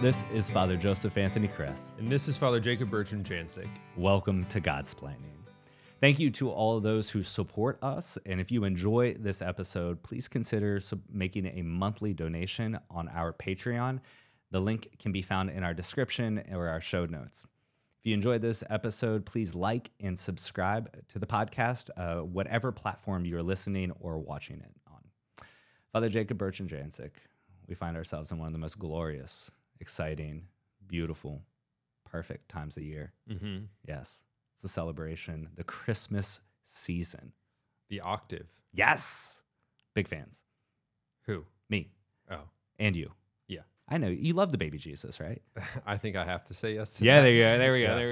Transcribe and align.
This 0.00 0.24
is 0.32 0.48
Father 0.48 0.78
Joseph 0.78 1.18
Anthony 1.18 1.46
Kress. 1.46 1.92
And 1.98 2.10
this 2.10 2.26
is 2.26 2.34
Father 2.34 2.58
Jacob 2.58 2.88
Bertrand 2.88 3.26
Janczyk. 3.26 3.68
Welcome 3.98 4.46
to 4.46 4.58
Godsplaining. 4.58 5.44
Thank 6.00 6.18
you 6.18 6.30
to 6.30 6.48
all 6.48 6.78
of 6.78 6.82
those 6.82 7.10
who 7.10 7.22
support 7.22 7.78
us. 7.84 8.16
And 8.24 8.40
if 8.40 8.50
you 8.50 8.64
enjoy 8.64 9.12
this 9.12 9.42
episode, 9.42 10.02
please 10.02 10.26
consider 10.26 10.80
making 11.12 11.44
a 11.48 11.60
monthly 11.60 12.14
donation 12.14 12.80
on 12.90 13.08
our 13.08 13.34
Patreon. 13.34 14.00
The 14.50 14.60
link 14.60 14.88
can 14.98 15.12
be 15.12 15.20
found 15.20 15.50
in 15.50 15.64
our 15.64 15.74
description 15.74 16.44
or 16.50 16.68
our 16.68 16.80
show 16.80 17.04
notes. 17.04 17.44
If 17.98 18.06
you 18.08 18.14
enjoyed 18.14 18.40
this 18.40 18.64
episode, 18.70 19.26
please 19.26 19.54
like 19.54 19.90
and 20.00 20.18
subscribe 20.18 21.06
to 21.08 21.18
the 21.18 21.26
podcast, 21.26 21.90
uh, 21.98 22.24
whatever 22.24 22.72
platform 22.72 23.26
you're 23.26 23.42
listening 23.42 23.92
or 24.00 24.18
watching 24.18 24.60
it 24.60 24.72
on. 24.90 25.44
Father 25.92 26.08
Jacob 26.08 26.38
Bertrand 26.38 26.70
Janczyk, 26.70 27.10
we 27.68 27.74
find 27.74 27.98
ourselves 27.98 28.32
in 28.32 28.38
one 28.38 28.46
of 28.46 28.54
the 28.54 28.58
most 28.58 28.78
glorious, 28.78 29.50
exciting, 29.80 30.44
beautiful, 30.86 31.42
perfect 32.04 32.48
times 32.48 32.76
of 32.76 32.82
year. 32.82 33.12
Mm-hmm. 33.30 33.64
Yes, 33.86 34.24
it's 34.54 34.64
a 34.64 34.68
celebration, 34.68 35.48
the 35.56 35.64
Christmas 35.64 36.40
season. 36.64 37.32
The 37.88 38.00
octave. 38.00 38.46
Yes, 38.72 39.42
big 39.94 40.06
fans. 40.06 40.44
Who? 41.26 41.44
Me 41.68 41.90
Oh, 42.30 42.42
and 42.78 42.94
you. 42.94 43.12
yeah. 43.48 43.60
I 43.88 43.98
know 43.98 44.06
you 44.08 44.34
love 44.34 44.52
the 44.52 44.58
baby 44.58 44.78
Jesus, 44.78 45.18
right? 45.18 45.42
I 45.86 45.96
think 45.96 46.14
I 46.14 46.24
have 46.24 46.44
to 46.46 46.54
say 46.54 46.74
yes 46.74 46.94
to 46.98 47.04
Yeah, 47.04 47.16
that. 47.16 47.22
there 47.22 47.32
you 47.32 47.42
go. 47.42 47.58
There 47.58 47.72
we 47.72 47.80
go. 47.80 47.86
Yeah. 47.86 47.94
There 47.96 48.10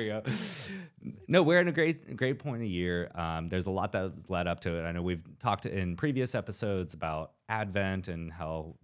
we 1.05 1.11
go. 1.11 1.13
No, 1.29 1.43
we're 1.45 1.61
in 1.61 1.69
a 1.69 1.73
great, 1.73 2.17
great 2.17 2.39
point 2.41 2.63
of 2.63 2.69
year. 2.69 3.11
Um, 3.15 3.49
there's 3.49 3.67
a 3.67 3.71
lot 3.71 3.93
that's 3.93 4.29
led 4.29 4.49
up 4.49 4.61
to 4.61 4.77
it. 4.81 4.83
I 4.85 4.91
know 4.93 5.03
we've 5.03 5.23
talked 5.39 5.67
in 5.67 5.95
previous 5.95 6.35
episodes 6.35 6.95
about 6.95 7.33
Advent 7.49 8.09
and 8.09 8.33
how 8.33 8.75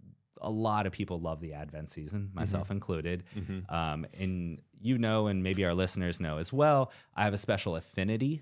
a 0.41 0.49
lot 0.49 0.85
of 0.85 0.91
people 0.91 1.19
love 1.19 1.39
the 1.39 1.53
Advent 1.53 1.89
season, 1.89 2.29
myself 2.33 2.71
included. 2.71 3.23
Um, 3.69 4.05
and 4.19 4.61
you 4.81 4.97
know, 4.97 5.27
and 5.27 5.41
maybe 5.43 5.65
our 5.65 5.73
listeners 5.73 6.19
know 6.19 6.37
as 6.37 6.51
well, 6.53 6.91
I 7.15 7.23
have 7.23 7.33
a 7.33 7.37
special 7.37 7.75
affinity 7.75 8.41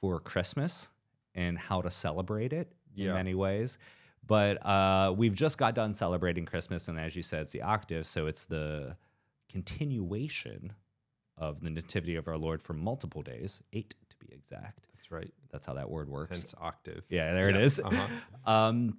for 0.00 0.20
Christmas 0.20 0.88
and 1.34 1.58
how 1.58 1.80
to 1.82 1.90
celebrate 1.90 2.52
it 2.52 2.72
in 2.96 3.12
many 3.12 3.34
ways. 3.34 3.78
But 4.26 4.64
uh, 4.64 5.12
we've 5.16 5.34
just 5.34 5.58
got 5.58 5.74
done 5.74 5.92
celebrating 5.94 6.44
Christmas, 6.46 6.88
and 6.88 7.00
as 7.00 7.16
you 7.16 7.22
said, 7.22 7.40
it's 7.42 7.52
the 7.52 7.62
octave, 7.62 8.06
so 8.06 8.26
it's 8.26 8.46
the 8.46 8.96
continuation 9.64 10.72
of 11.36 11.60
the 11.62 11.70
nativity 11.70 12.16
of 12.16 12.28
our 12.28 12.36
Lord 12.38 12.62
for 12.62 12.72
multiple 12.74 13.22
days, 13.22 13.62
eight 13.72 13.94
to 14.10 14.16
be 14.18 14.32
exact. 14.32 14.86
That's 14.94 15.10
right. 15.10 15.32
That's 15.50 15.64
how 15.66 15.74
that 15.74 15.90
word 15.90 16.08
works. 16.08 16.30
Hence 16.42 16.54
octave. 16.60 17.04
yeah, 17.08 17.32
there 17.32 17.48
it 17.48 17.56
Yeah, 17.56 17.60
is. 17.62 17.80
uh-huh. 17.80 18.06
Um, 18.50 18.98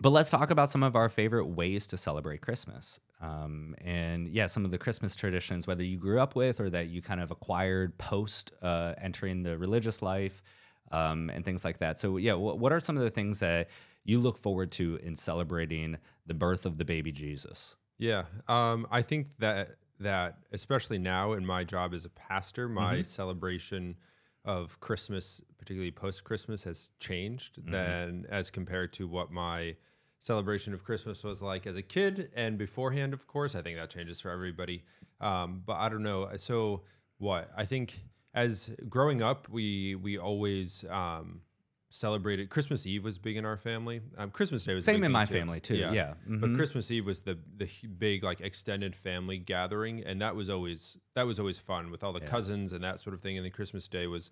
but 0.00 0.10
let's 0.10 0.30
talk 0.30 0.50
about 0.50 0.70
some 0.70 0.82
of 0.82 0.96
our 0.96 1.08
favorite 1.08 1.46
ways 1.46 1.86
to 1.88 1.96
celebrate 1.96 2.40
Christmas. 2.40 3.00
Um, 3.20 3.74
and 3.82 4.26
yeah, 4.28 4.46
some 4.46 4.64
of 4.64 4.70
the 4.70 4.78
Christmas 4.78 5.14
traditions, 5.14 5.66
whether 5.66 5.84
you 5.84 5.98
grew 5.98 6.18
up 6.20 6.34
with 6.34 6.60
or 6.60 6.70
that 6.70 6.88
you 6.88 7.02
kind 7.02 7.20
of 7.20 7.30
acquired 7.30 7.98
post 7.98 8.52
uh, 8.62 8.94
entering 9.00 9.42
the 9.42 9.58
religious 9.58 10.00
life 10.02 10.42
um, 10.90 11.30
and 11.30 11.44
things 11.44 11.64
like 11.64 11.78
that. 11.78 11.98
So, 11.98 12.16
yeah, 12.16 12.32
wh- 12.34 12.58
what 12.58 12.72
are 12.72 12.80
some 12.80 12.96
of 12.96 13.02
the 13.02 13.10
things 13.10 13.40
that 13.40 13.68
you 14.04 14.18
look 14.18 14.38
forward 14.38 14.72
to 14.72 14.96
in 15.02 15.14
celebrating 15.14 15.98
the 16.26 16.34
birth 16.34 16.64
of 16.66 16.78
the 16.78 16.84
baby 16.84 17.12
Jesus? 17.12 17.76
Yeah. 17.98 18.24
Um, 18.48 18.86
I 18.90 19.02
think 19.02 19.36
that 19.38 19.72
that 20.00 20.38
especially 20.50 20.98
now 20.98 21.32
in 21.32 21.44
my 21.44 21.62
job 21.62 21.92
as 21.92 22.06
a 22.06 22.10
pastor, 22.10 22.68
my 22.68 23.00
Mm-hmm. 23.00 23.02
celebration 23.02 23.96
of 24.44 24.80
Christmas, 24.80 25.42
particularly 25.58 25.90
post 25.90 26.24
Christmas, 26.24 26.64
has 26.64 26.92
changed 26.98 27.58
Mm-hmm. 27.58 27.72
than 27.72 28.26
as 28.30 28.50
compared 28.50 28.92
to 28.94 29.06
what 29.06 29.30
my 29.30 29.76
celebration 30.18 30.74
of 30.74 30.84
Christmas 30.84 31.24
was 31.24 31.40
like 31.40 31.66
as 31.66 31.76
a 31.76 31.82
kid 31.82 32.30
and 32.36 32.58
beforehand. 32.58 33.12
Of 33.14 33.26
course, 33.26 33.54
I 33.54 33.62
think 33.62 33.78
that 33.78 33.90
changes 33.90 34.20
for 34.20 34.30
everybody. 34.30 34.84
Um, 35.20 35.62
but 35.64 35.76
I 35.76 35.88
don't 35.88 36.02
know. 36.02 36.28
So 36.36 36.82
what 37.18 37.50
I 37.56 37.64
think 37.64 38.00
as 38.34 38.70
growing 38.88 39.22
up, 39.22 39.48
we 39.48 39.94
we 39.94 40.16
always 40.18 40.84
um, 40.88 41.42
celebrated 41.92 42.48
Christmas 42.50 42.86
Eve 42.86 43.02
was 43.04 43.18
big 43.18 43.36
in 43.36 43.44
our 43.44 43.56
family. 43.56 44.00
Um, 44.16 44.30
Christmas 44.30 44.64
Day 44.64 44.74
was 44.74 44.84
Same 44.84 45.02
in 45.04 45.10
my 45.12 45.24
too. 45.24 45.34
family, 45.34 45.58
too. 45.60 45.76
Yeah. 45.76 45.92
yeah. 45.92 46.14
But 46.26 46.50
Mhm. 46.50 46.56
Christmas 46.56 46.90
Eve 46.90 47.04
was 47.04 47.20
the 47.20 47.36
the 47.56 47.68
big 47.98 48.22
like 48.22 48.40
extended 48.40 48.94
family 48.94 49.38
gathering, 49.38 50.02
and 50.04 50.20
that 50.22 50.36
was 50.36 50.48
always 50.48 50.98
that 51.14 51.26
was 51.26 51.38
always 51.40 51.58
fun 51.58 51.90
with 51.90 52.02
all 52.04 52.12
the 52.12 52.20
cousins 52.20 52.72
and 52.72 52.82
that 52.84 53.00
sort 53.00 53.12
of 53.14 53.20
thing. 53.20 53.36
And 53.36 53.44
then 53.44 53.50
Christmas 53.52 53.88
Day 53.88 54.06
was 54.06 54.30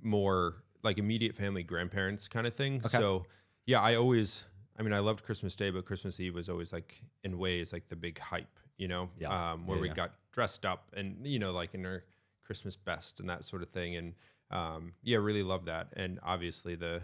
more 0.00 0.62
like 0.82 0.98
immediate 0.98 1.34
family, 1.34 1.62
grandparents 1.62 2.28
kind 2.28 2.46
of 2.46 2.54
thing. 2.54 2.80
So 2.88 3.26
yeah, 3.66 3.80
I 3.80 3.94
always. 3.96 4.44
I 4.78 4.82
mean, 4.82 4.94
I 4.94 5.00
loved 5.00 5.22
Christmas 5.24 5.54
Day, 5.54 5.68
but 5.70 5.84
Christmas 5.84 6.18
Eve 6.18 6.34
was 6.34 6.48
always 6.48 6.72
like 6.72 7.02
in 7.22 7.36
ways 7.36 7.74
like 7.74 7.88
the 7.90 7.94
big 7.96 8.18
hype, 8.18 8.58
you 8.78 8.88
know, 8.88 9.10
Yeah. 9.18 9.52
um, 9.52 9.66
where 9.66 9.76
Yeah, 9.76 9.82
we 9.82 9.88
yeah. 9.88 9.94
got 9.94 10.14
dressed 10.32 10.64
up 10.64 10.88
and 10.96 11.26
you 11.26 11.38
know 11.38 11.52
like 11.52 11.74
in 11.74 11.84
our 11.84 12.04
Christmas 12.42 12.74
best 12.74 13.20
and 13.20 13.28
that 13.28 13.44
sort 13.44 13.62
of 13.62 13.68
thing. 13.68 13.94
And 13.96 14.14
um, 14.52 14.92
yeah, 15.02 15.18
really 15.18 15.42
love 15.42 15.64
that. 15.66 15.88
And 15.96 16.18
obviously 16.22 16.74
the 16.74 17.02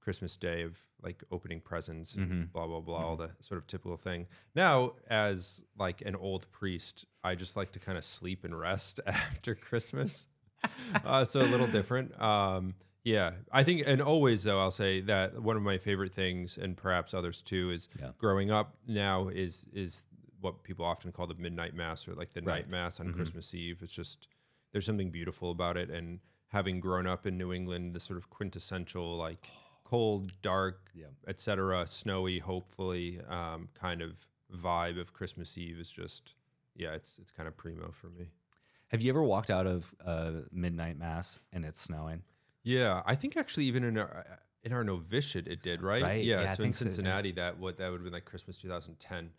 Christmas 0.00 0.36
Day 0.36 0.62
of 0.62 0.78
like 1.02 1.22
opening 1.30 1.60
presents, 1.60 2.14
and 2.14 2.30
Mm-hmm. 2.30 2.42
blah 2.52 2.66
blah 2.66 2.80
blah, 2.80 2.98
all 3.06 3.16
the 3.16 3.30
sort 3.40 3.58
of 3.58 3.66
typical 3.66 3.96
thing. 3.96 4.26
Now, 4.54 4.94
as 5.08 5.62
like 5.78 6.02
an 6.02 6.14
old 6.16 6.50
priest, 6.52 7.06
I 7.24 7.34
just 7.34 7.56
like 7.56 7.72
to 7.72 7.78
kind 7.78 7.96
of 7.98 8.04
sleep 8.04 8.44
and 8.44 8.58
rest 8.58 9.00
after 9.06 9.54
Christmas. 9.54 10.28
uh, 11.04 11.24
so 11.24 11.40
a 11.40 11.48
little 11.48 11.66
different. 11.66 12.18
Um, 12.20 12.74
yeah, 13.02 13.32
I 13.50 13.62
think, 13.64 13.82
and 13.86 14.02
always 14.02 14.42
though, 14.42 14.58
I'll 14.60 14.70
say 14.70 15.00
that 15.02 15.40
one 15.42 15.56
of 15.56 15.62
my 15.62 15.78
favorite 15.78 16.12
things, 16.12 16.58
and 16.58 16.76
perhaps 16.76 17.14
others 17.14 17.40
too, 17.40 17.70
is 17.70 17.88
Yeah. 17.98 18.10
growing 18.18 18.50
up 18.50 18.76
now 18.86 19.28
is 19.28 19.66
is 19.72 20.02
what 20.40 20.62
people 20.62 20.84
often 20.86 21.12
call 21.12 21.26
the 21.26 21.34
midnight 21.34 21.74
mass 21.74 22.06
or 22.08 22.14
like 22.14 22.32
the 22.32 22.40
Right. 22.42 22.56
night 22.62 22.68
mass 22.68 22.98
Mm-hmm. 22.98 23.08
on 23.08 23.14
Christmas 23.14 23.54
Eve. 23.54 23.80
It's 23.82 23.92
just 23.94 24.28
there's 24.72 24.84
something 24.86 25.10
beautiful 25.10 25.50
about 25.50 25.76
it, 25.78 25.88
and 25.90 26.20
having 26.50 26.80
grown 26.80 27.06
up 27.06 27.26
in 27.26 27.36
New 27.38 27.52
England, 27.52 27.94
the 27.94 28.00
sort 28.00 28.16
of 28.18 28.30
quintessential 28.30 29.16
like 29.16 29.48
cold, 29.84 30.40
dark, 30.42 30.90
Yeah. 30.94 31.06
etc., 31.26 31.86
snowy, 31.86 32.38
hopefully 32.38 33.20
um, 33.28 33.68
kind 33.74 34.02
of 34.02 34.28
vibe 34.54 35.00
of 35.00 35.12
Christmas 35.12 35.56
Eve 35.58 35.78
is 35.78 35.90
just 35.90 36.34
yeah, 36.76 36.92
it's 36.92 37.18
it's 37.18 37.30
kind 37.30 37.46
of 37.48 37.56
primo 37.56 37.90
for 37.92 38.08
me. 38.08 38.30
Have 38.88 39.00
you 39.02 39.10
ever 39.10 39.22
walked 39.22 39.50
out 39.50 39.66
of 39.66 39.94
uh, 40.04 40.32
midnight 40.52 40.98
mass 40.98 41.38
and 41.52 41.64
it's 41.64 41.80
snowing? 41.80 42.22
Yeah, 42.62 43.02
I 43.06 43.14
think 43.14 43.36
actually 43.36 43.64
even 43.66 43.84
in 43.84 43.96
our 43.98 44.24
in 44.62 44.72
our 44.72 44.84
novitiate 44.84 45.46
it 45.48 45.62
did 45.62 45.82
right. 45.82 46.02
Right, 46.02 46.24
Yeah, 46.24 46.42
yeah, 46.42 46.46
so 46.54 46.62
in 46.62 46.66
think 46.66 46.74
so, 46.74 46.84
yeah. 46.84 46.90
Cincinnati 46.90 47.32
that 47.32 47.58
what 47.58 47.76
that 47.76 47.90
would 47.90 47.98
have 48.00 48.04
been 48.04 48.12
like 48.12 48.24
Christmas 48.24 48.58
2010. 48.58 49.30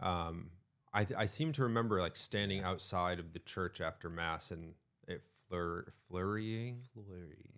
Um, 0.00 0.50
I 0.94 1.06
I 1.16 1.24
seem 1.26 1.52
to 1.52 1.62
remember 1.62 2.00
like 2.00 2.16
standing 2.16 2.62
outside 2.62 3.18
of 3.18 3.32
the 3.32 3.38
church 3.40 3.80
after 3.80 4.08
mass 4.08 4.50
and 4.50 4.74
flur 5.50 5.84
flurrying. 6.08 6.76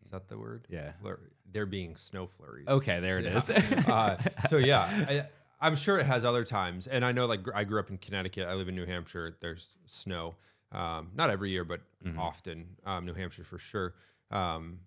Is 0.04 0.10
that 0.10 0.28
the 0.28 0.38
word? 0.38 0.66
Yeah. 0.70 0.92
Flur- 1.02 1.30
there 1.50 1.66
being 1.66 1.96
snow 1.96 2.26
flurries. 2.26 2.68
Okay, 2.68 3.00
there 3.00 3.18
it 3.18 3.24
Yeah. 3.24 3.36
is. 3.36 3.50
uh, 3.50 4.16
so 4.48 4.56
yeah, 4.58 4.80
I, 5.08 5.26
I'm 5.60 5.76
sure 5.76 5.98
it 5.98 6.06
has 6.06 6.24
other 6.24 6.44
times, 6.44 6.86
and 6.86 7.04
I 7.04 7.12
know 7.12 7.26
like 7.26 7.40
I 7.54 7.64
grew 7.64 7.78
up 7.80 7.90
in 7.90 7.98
Connecticut. 7.98 8.46
I 8.48 8.54
live 8.54 8.68
in 8.68 8.74
New 8.74 8.86
Hampshire. 8.86 9.36
There's 9.40 9.76
snow, 9.86 10.36
um, 10.72 11.10
not 11.14 11.30
every 11.30 11.50
year, 11.50 11.64
but 11.64 11.80
Mm-hmm. 12.04 12.18
often. 12.18 12.66
Um, 12.86 13.04
New 13.04 13.12
Hampshire 13.12 13.44
for 13.44 13.58
sure. 13.58 13.92
Um, 14.30 14.80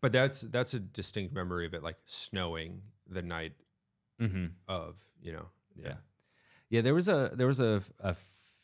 but 0.00 0.10
that's 0.10 0.40
that's 0.40 0.74
a 0.74 0.80
distinct 0.80 1.32
memory 1.32 1.64
of 1.64 1.74
it 1.74 1.82
like 1.84 1.96
snowing 2.06 2.82
the 3.08 3.22
night 3.22 3.52
mm-hmm. 4.20 4.46
of 4.66 4.96
you 5.22 5.32
know. 5.32 5.46
Yeah. 5.76 5.94
Yeah, 6.70 6.80
there 6.80 6.94
was 6.94 7.06
a 7.08 7.30
there 7.34 7.46
was 7.46 7.60
a, 7.60 7.82
a 8.00 8.16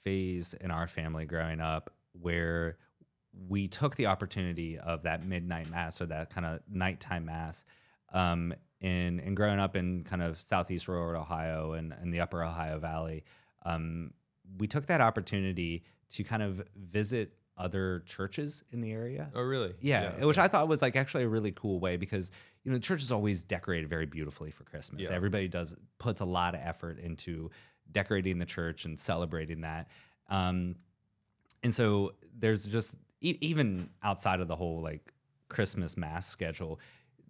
phase 0.02 0.52
in 0.54 0.70
our 0.72 0.88
family 0.88 1.26
growing 1.26 1.60
up 1.60 1.90
where 2.20 2.76
we 3.48 3.68
took 3.68 3.96
the 3.96 4.06
opportunity 4.06 4.78
of 4.78 5.02
that 5.02 5.24
midnight 5.24 5.70
mass 5.70 6.00
or 6.00 6.06
that 6.06 6.30
kind 6.30 6.46
of 6.46 6.60
nighttime 6.68 7.26
mass. 7.26 7.64
Um, 8.12 8.54
and, 8.80 9.20
and 9.20 9.36
growing 9.36 9.58
up 9.58 9.76
in 9.76 10.04
kind 10.04 10.22
of 10.22 10.40
southeast 10.40 10.88
rural 10.88 11.20
Ohio 11.20 11.72
and, 11.72 11.92
and 11.92 12.12
the 12.12 12.20
upper 12.20 12.42
Ohio 12.42 12.78
Valley, 12.78 13.24
um, 13.64 14.12
we 14.58 14.66
took 14.66 14.86
that 14.86 15.00
opportunity 15.00 15.84
to 16.10 16.24
kind 16.24 16.42
of 16.42 16.62
visit 16.76 17.34
other 17.58 18.02
churches 18.06 18.62
in 18.70 18.80
the 18.80 18.92
area. 18.92 19.30
Oh 19.34 19.42
really? 19.42 19.74
Yeah, 19.80 20.24
which 20.24 20.38
I 20.38 20.46
thought 20.46 20.68
was 20.68 20.82
like 20.82 20.94
actually 20.94 21.24
a 21.24 21.28
really 21.28 21.52
cool 21.52 21.80
way 21.80 21.96
because 21.96 22.30
you 22.62 22.70
know 22.70 22.76
the 22.76 22.82
church 22.82 23.02
is 23.02 23.10
always 23.10 23.44
decorated 23.44 23.88
very 23.88 24.06
beautifully 24.06 24.50
for 24.50 24.64
Christmas. 24.64 25.08
Yeah. 25.08 25.16
Everybody 25.16 25.48
does 25.48 25.74
puts 25.98 26.20
a 26.20 26.24
lot 26.24 26.54
of 26.54 26.60
effort 26.62 26.98
into 26.98 27.50
decorating 27.90 28.38
the 28.38 28.44
church 28.44 28.84
and 28.84 28.98
celebrating 28.98 29.62
that. 29.62 29.88
Um, 30.28 30.76
and 31.62 31.74
so 31.74 32.12
there's 32.38 32.66
just 32.66 32.96
e- 33.20 33.38
even 33.40 33.90
outside 34.02 34.40
of 34.40 34.48
the 34.48 34.56
whole 34.56 34.80
like 34.82 35.12
Christmas 35.48 35.96
mass 35.96 36.26
schedule, 36.26 36.80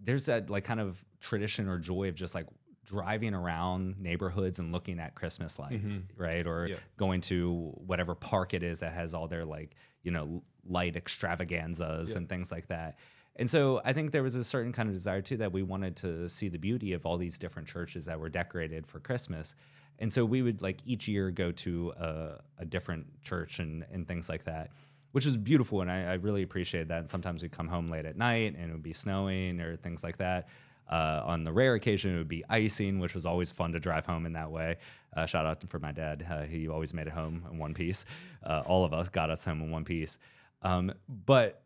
there's 0.03 0.27
that 0.27 0.51
like 0.51 0.65
kind 0.65 0.81
of 0.81 1.05
tradition 1.21 1.69
or 1.69 1.79
joy 1.79 2.09
of 2.09 2.15
just 2.15 2.35
like 2.35 2.47
driving 2.85 3.35
around 3.35 3.99
neighborhoods 3.99 4.59
and 4.59 4.73
looking 4.73 5.01
at 5.01 5.15
Christmas 5.15 5.57
mm-hmm. 5.57 5.75
lights, 5.85 5.99
right? 6.17 6.47
Or 6.47 6.69
Yeah. 6.69 6.77
going 6.97 7.21
to 7.23 7.73
whatever 7.85 8.15
park 8.15 8.55
it 8.55 8.63
is 8.63 8.81
that 8.81 8.93
has 8.93 9.13
all 9.13 9.27
their 9.27 9.45
like, 9.45 9.75
you 10.03 10.13
know, 10.13 10.43
light 10.65 10.97
extravaganzas 10.97 12.15
and 12.15 12.29
things 12.29 12.53
like 12.53 12.69
that. 12.69 12.99
And 13.39 13.51
so 13.51 13.83
I 13.85 13.93
think 13.93 14.13
there 14.13 14.23
was 14.23 14.35
a 14.35 14.45
certain 14.45 14.73
kind 14.73 14.89
of 14.89 14.95
desire 14.95 15.21
too 15.21 15.37
that 15.39 15.53
we 15.53 15.63
wanted 15.63 15.97
to 15.97 16.29
see 16.29 16.49
the 16.49 16.59
beauty 16.59 16.93
of 16.93 17.05
all 17.05 17.19
these 17.19 17.39
different 17.39 17.69
churches 17.69 18.07
that 18.07 18.19
were 18.19 18.29
decorated 18.29 18.87
for 18.87 18.99
Christmas. 19.01 19.55
And 19.99 20.13
so 20.13 20.25
we 20.25 20.43
would 20.43 20.63
like 20.63 20.79
each 20.87 21.09
year 21.09 21.31
go 21.31 21.53
to 21.53 21.93
a, 21.99 22.41
a 22.59 22.65
different 22.65 23.21
church 23.23 23.59
and, 23.59 23.85
and 23.93 24.07
things 24.07 24.29
like 24.29 24.45
that, 24.45 24.71
which 25.17 25.25
is 25.25 25.39
beautiful. 25.39 25.81
And 25.81 25.91
I, 25.91 26.11
I 26.11 26.13
really 26.17 26.43
appreciate 26.43 26.89
that. 26.89 26.99
And 26.99 27.09
sometimes 27.09 27.41
we'd 27.41 27.51
come 27.51 27.69
home 27.69 27.89
late 27.89 28.05
at 28.05 28.19
night 28.19 28.55
and 28.55 28.69
it 28.69 28.73
would 28.75 28.83
be 28.83 28.93
snowing 28.93 29.63
or 29.63 29.75
things 29.75 30.05
like 30.05 30.19
that. 30.19 30.47
Uh, 30.91 31.23
on 31.25 31.43
the 31.43 31.51
rare 31.51 31.73
occasion, 31.73 32.15
it 32.15 32.19
would 32.19 32.29
be 32.29 32.45
icing, 32.51 32.99
which 32.99 33.15
was 33.15 33.25
always 33.25 33.51
fun 33.51 33.73
to 33.73 33.79
drive 33.79 34.05
home 34.05 34.27
in 34.27 34.35
that 34.35 34.51
way. 34.51 34.77
Uh, 35.17 35.25
shout 35.25 35.47
out 35.47 35.67
for 35.71 35.79
my 35.79 35.91
dad. 35.91 36.27
Uh, 36.31 36.43
he 36.43 36.69
always 36.69 36.93
made 36.93 37.07
it 37.07 37.15
home 37.15 37.47
in 37.51 37.57
one 37.57 37.73
piece. 37.73 38.05
Uh, 38.43 38.63
all 38.67 38.85
of 38.85 38.93
us 38.93 39.09
got 39.09 39.31
us 39.31 39.43
home 39.43 39.63
in 39.63 39.71
one 39.71 39.87
piece. 39.87 40.19
Um, 40.61 40.93
but 41.09 41.63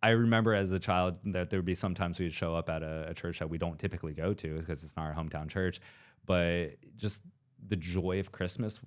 I 0.00 0.10
remember 0.10 0.54
as 0.54 0.70
a 0.70 0.78
child 0.78 1.16
that 1.32 1.50
there 1.50 1.58
would 1.58 1.66
be 1.66 1.74
sometimes 1.74 2.20
we'd 2.20 2.32
show 2.32 2.54
up 2.54 2.70
at 2.70 2.84
a, 2.84 3.08
a 3.08 3.14
church 3.14 3.40
that 3.40 3.50
we 3.50 3.58
don't 3.58 3.76
typically 3.76 4.14
go 4.14 4.34
to 4.34 4.58
because 4.60 4.84
it's 4.84 4.94
not 4.96 5.06
our 5.06 5.14
hometown 5.14 5.48
church, 5.48 5.80
but 6.26 6.76
just 6.94 7.24
the 7.66 7.74
joy 7.74 8.20
of 8.20 8.30
Christmas 8.30 8.78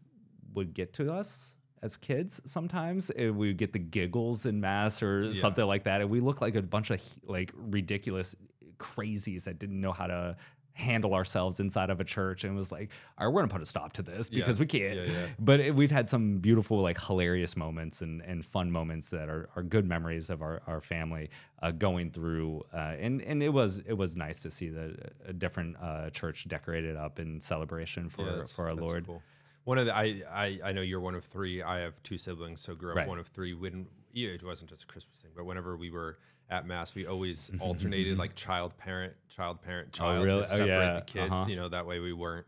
would 0.54 0.74
get 0.74 0.94
to 0.94 1.12
us 1.12 1.57
as 1.82 1.98
kids 1.98 2.42
sometimes 2.46 3.12
we 3.34 3.54
get 3.54 3.74
the 3.74 3.80
giggles 3.80 4.46
in 4.46 4.60
mass 4.60 5.04
or 5.04 5.24
yeah. 5.24 5.34
something 5.40 5.66
like 5.66 5.84
that 5.84 6.02
and 6.02 6.10
we 6.10 6.20
look 6.20 6.42
like 6.42 6.56
a 6.56 6.62
bunch 6.62 6.90
of 6.90 7.02
like 7.26 7.52
ridiculous 7.56 8.36
crazies 8.78 9.44
that 9.44 9.60
didn't 9.60 9.80
know 9.80 9.92
how 9.92 10.08
to 10.08 10.36
handle 10.78 11.16
ourselves 11.16 11.60
inside 11.60 11.90
of 11.90 12.00
a 12.00 12.04
church 12.04 12.44
and 12.44 12.54
it 12.54 12.56
was 12.56 12.72
like, 12.72 12.92
all 13.18 13.26
right, 13.26 13.34
we're 13.34 13.42
gonna 13.42 13.52
put 13.52 13.64
a 13.64 13.66
stop 13.66 13.94
to 13.94 14.04
this 14.04 14.30
because 14.30 14.58
yeah. 14.58 14.60
we 14.60 14.66
can't. 14.68 15.10
Yeah. 15.10 15.28
But 15.40 15.60
it, 15.60 15.76
we've 15.76 15.90
had 15.90 16.08
some 16.08 16.38
beautiful, 16.38 16.80
like 16.80 17.02
hilarious 17.02 17.58
moments 17.58 18.02
and, 18.02 18.22
and 18.22 18.46
fun 18.46 18.72
moments 18.72 19.10
that 19.10 19.28
are, 19.28 19.50
are 19.56 19.64
good 19.64 19.88
memories 19.88 20.30
of 20.30 20.44
our, 20.44 20.62
our 20.68 20.80
family 20.80 21.32
uh, 21.64 21.72
going 21.72 22.12
through. 22.12 22.64
Uh, 22.72 22.94
and 23.00 23.24
and 23.24 23.42
it 23.42 23.50
was 23.50 23.80
it 23.88 23.94
was 23.94 24.16
nice 24.16 24.40
to 24.42 24.52
see 24.52 24.70
the 24.70 24.96
a 25.26 25.34
different 25.34 25.78
uh, 25.82 26.12
church 26.12 26.48
decorated 26.48 26.96
up 26.96 27.20
in 27.20 27.42
celebration 27.42 28.08
for 28.08 28.46
for 28.46 28.68
our 28.68 28.76
Lord. 28.76 29.08
Cool. 29.08 29.24
One 29.68 29.78
of 29.78 29.86
the 29.86 29.94
I, 29.94 30.22
I 30.34 30.60
I 30.64 30.72
know 30.72 30.80
you're 30.80 31.02
one 31.02 31.14
of 31.14 31.26
three. 31.26 31.62
I 31.62 31.80
have 31.80 32.02
two 32.02 32.18
siblings, 32.18 32.62
so 32.62 32.74
grew 32.74 32.92
up 32.92 32.98
right. 32.98 33.08
one 33.08 33.20
of 33.20 33.28
three. 33.28 33.54
When 33.54 33.88
it 34.14 34.42
wasn't 34.42 34.70
just 34.70 34.84
a 34.84 34.88
Christmas 34.88 35.20
thing, 35.20 35.32
but 35.36 35.46
whenever 35.46 35.76
we 35.76 35.92
were 35.92 36.18
at 36.50 36.66
mass 36.66 36.96
we 36.96 37.06
always 37.06 37.52
alternated 37.60 38.18
like 38.18 38.34
child 38.36 38.78
parent 38.78 39.14
child 39.28 39.62
parent 39.62 39.90
oh, 39.96 39.98
child 39.98 40.20
oh, 40.20 40.24
really? 40.24 40.42
to 40.42 40.48
separate 40.48 40.72
oh, 40.72 40.80
yeah. 40.80 40.94
the 40.94 41.02
kids 41.02 41.32
uh-huh. 41.34 41.46
you 41.50 41.58
know 41.58 41.68
that 41.68 41.86
way 41.86 42.00
we 42.00 42.14
weren't 42.14 42.46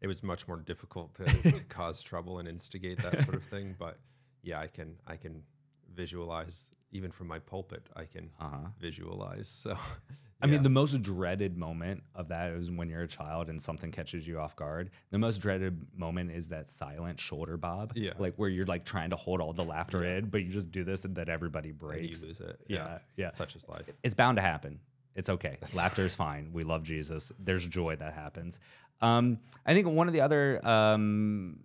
it 0.00 0.06
was 0.06 0.22
much 0.22 0.48
more 0.48 0.56
difficult 0.56 1.14
to, 1.14 1.24
to 1.52 1.62
cause 1.64 2.02
trouble 2.02 2.38
and 2.38 2.48
instigate 2.48 2.96
that 3.02 3.18
sort 3.18 3.34
of 3.34 3.44
thing 3.44 3.76
but 3.78 3.98
yeah 4.42 4.58
i 4.58 4.66
can 4.66 4.96
i 5.06 5.16
can 5.16 5.42
visualize 5.94 6.70
even 6.92 7.10
from 7.10 7.26
my 7.26 7.38
pulpit 7.38 7.88
i 7.96 8.04
can 8.04 8.30
uh-huh. 8.40 8.68
visualize 8.78 9.48
so 9.48 9.76
I 10.42 10.46
mean, 10.46 10.64
the 10.64 10.70
most 10.70 11.00
dreaded 11.02 11.56
moment 11.56 12.02
of 12.16 12.28
that 12.28 12.50
is 12.50 12.68
when 12.68 12.88
you're 12.88 13.02
a 13.02 13.08
child 13.08 13.48
and 13.48 13.62
something 13.62 13.92
catches 13.92 14.26
you 14.26 14.40
off 14.40 14.56
guard. 14.56 14.90
The 15.12 15.18
most 15.18 15.38
dreaded 15.38 15.86
moment 15.96 16.32
is 16.32 16.48
that 16.48 16.66
silent 16.66 17.20
shoulder 17.20 17.56
bob. 17.56 17.92
Yeah. 17.94 18.14
Like 18.18 18.34
where 18.34 18.48
you're 18.48 18.66
like 18.66 18.84
trying 18.84 19.10
to 19.10 19.16
hold 19.16 19.40
all 19.40 19.52
the 19.52 19.62
laughter 19.62 20.02
yeah. 20.02 20.16
in, 20.16 20.26
but 20.26 20.42
you 20.42 20.50
just 20.50 20.72
do 20.72 20.82
this 20.82 21.04
and 21.04 21.14
then 21.14 21.28
everybody 21.28 21.70
breaks. 21.70 22.00
And 22.00 22.22
you 22.22 22.28
lose 22.28 22.40
it. 22.40 22.60
Yeah. 22.66 22.76
Yeah. 22.76 22.98
yeah. 23.16 23.30
Such 23.30 23.54
is 23.54 23.68
life. 23.68 23.88
It's 24.02 24.14
bound 24.14 24.36
to 24.36 24.42
happen. 24.42 24.80
It's 25.14 25.28
okay. 25.28 25.58
That's 25.60 25.74
Laughter 25.74 26.02
right. 26.02 26.06
is 26.06 26.14
fine. 26.14 26.50
We 26.52 26.64
love 26.64 26.82
Jesus. 26.82 27.32
There's 27.38 27.66
joy 27.66 27.96
that 27.96 28.14
happens. 28.14 28.58
Um, 29.00 29.38
I 29.66 29.74
think 29.74 29.86
one 29.86 30.06
of 30.06 30.14
the 30.14 30.22
other 30.22 30.66
um, 30.66 31.60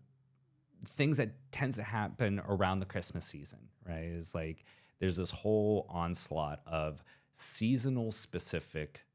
things 0.85 1.18
that 1.18 1.29
tends 1.51 1.77
to 1.77 1.83
happen 1.83 2.41
around 2.47 2.79
the 2.79 2.85
Christmas 2.85 3.25
season, 3.25 3.59
right, 3.88 4.03
is 4.03 4.35
like 4.35 4.65
there's 4.99 5.17
this 5.17 5.31
whole 5.31 5.85
onslaught 5.89 6.61
of 6.65 7.03
seasonal 7.33 8.11
specific 8.11 9.05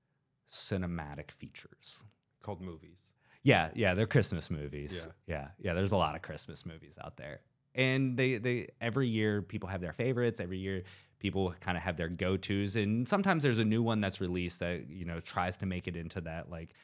cinematic 0.48 1.30
features 1.30 2.04
called 2.42 2.60
movies. 2.60 3.12
Yeah, 3.42 3.70
yeah, 3.74 3.94
they're 3.94 4.06
Christmas 4.06 4.50
movies. 4.50 5.08
Yeah. 5.26 5.36
yeah, 5.36 5.48
yeah. 5.60 5.74
There's 5.74 5.92
a 5.92 5.96
lot 5.96 6.14
of 6.14 6.22
Christmas 6.22 6.64
movies 6.64 6.96
out 7.02 7.16
there, 7.16 7.40
and 7.74 8.16
they 8.16 8.38
they 8.38 8.68
every 8.80 9.08
year 9.08 9.42
people 9.42 9.68
have 9.68 9.80
their 9.80 9.92
favorites. 9.92 10.38
Every 10.38 10.58
year 10.58 10.84
people 11.18 11.54
kind 11.60 11.76
of 11.76 11.82
have 11.82 11.96
their 11.96 12.08
go 12.08 12.36
tos, 12.36 12.76
and 12.76 13.08
sometimes 13.08 13.42
there's 13.42 13.58
a 13.58 13.64
new 13.64 13.82
one 13.82 14.00
that's 14.00 14.20
released 14.20 14.60
that 14.60 14.88
you 14.88 15.04
know 15.04 15.18
tries 15.18 15.56
to 15.58 15.66
make 15.66 15.88
it 15.88 15.96
into 15.96 16.20
that 16.20 16.50
like 16.50 16.74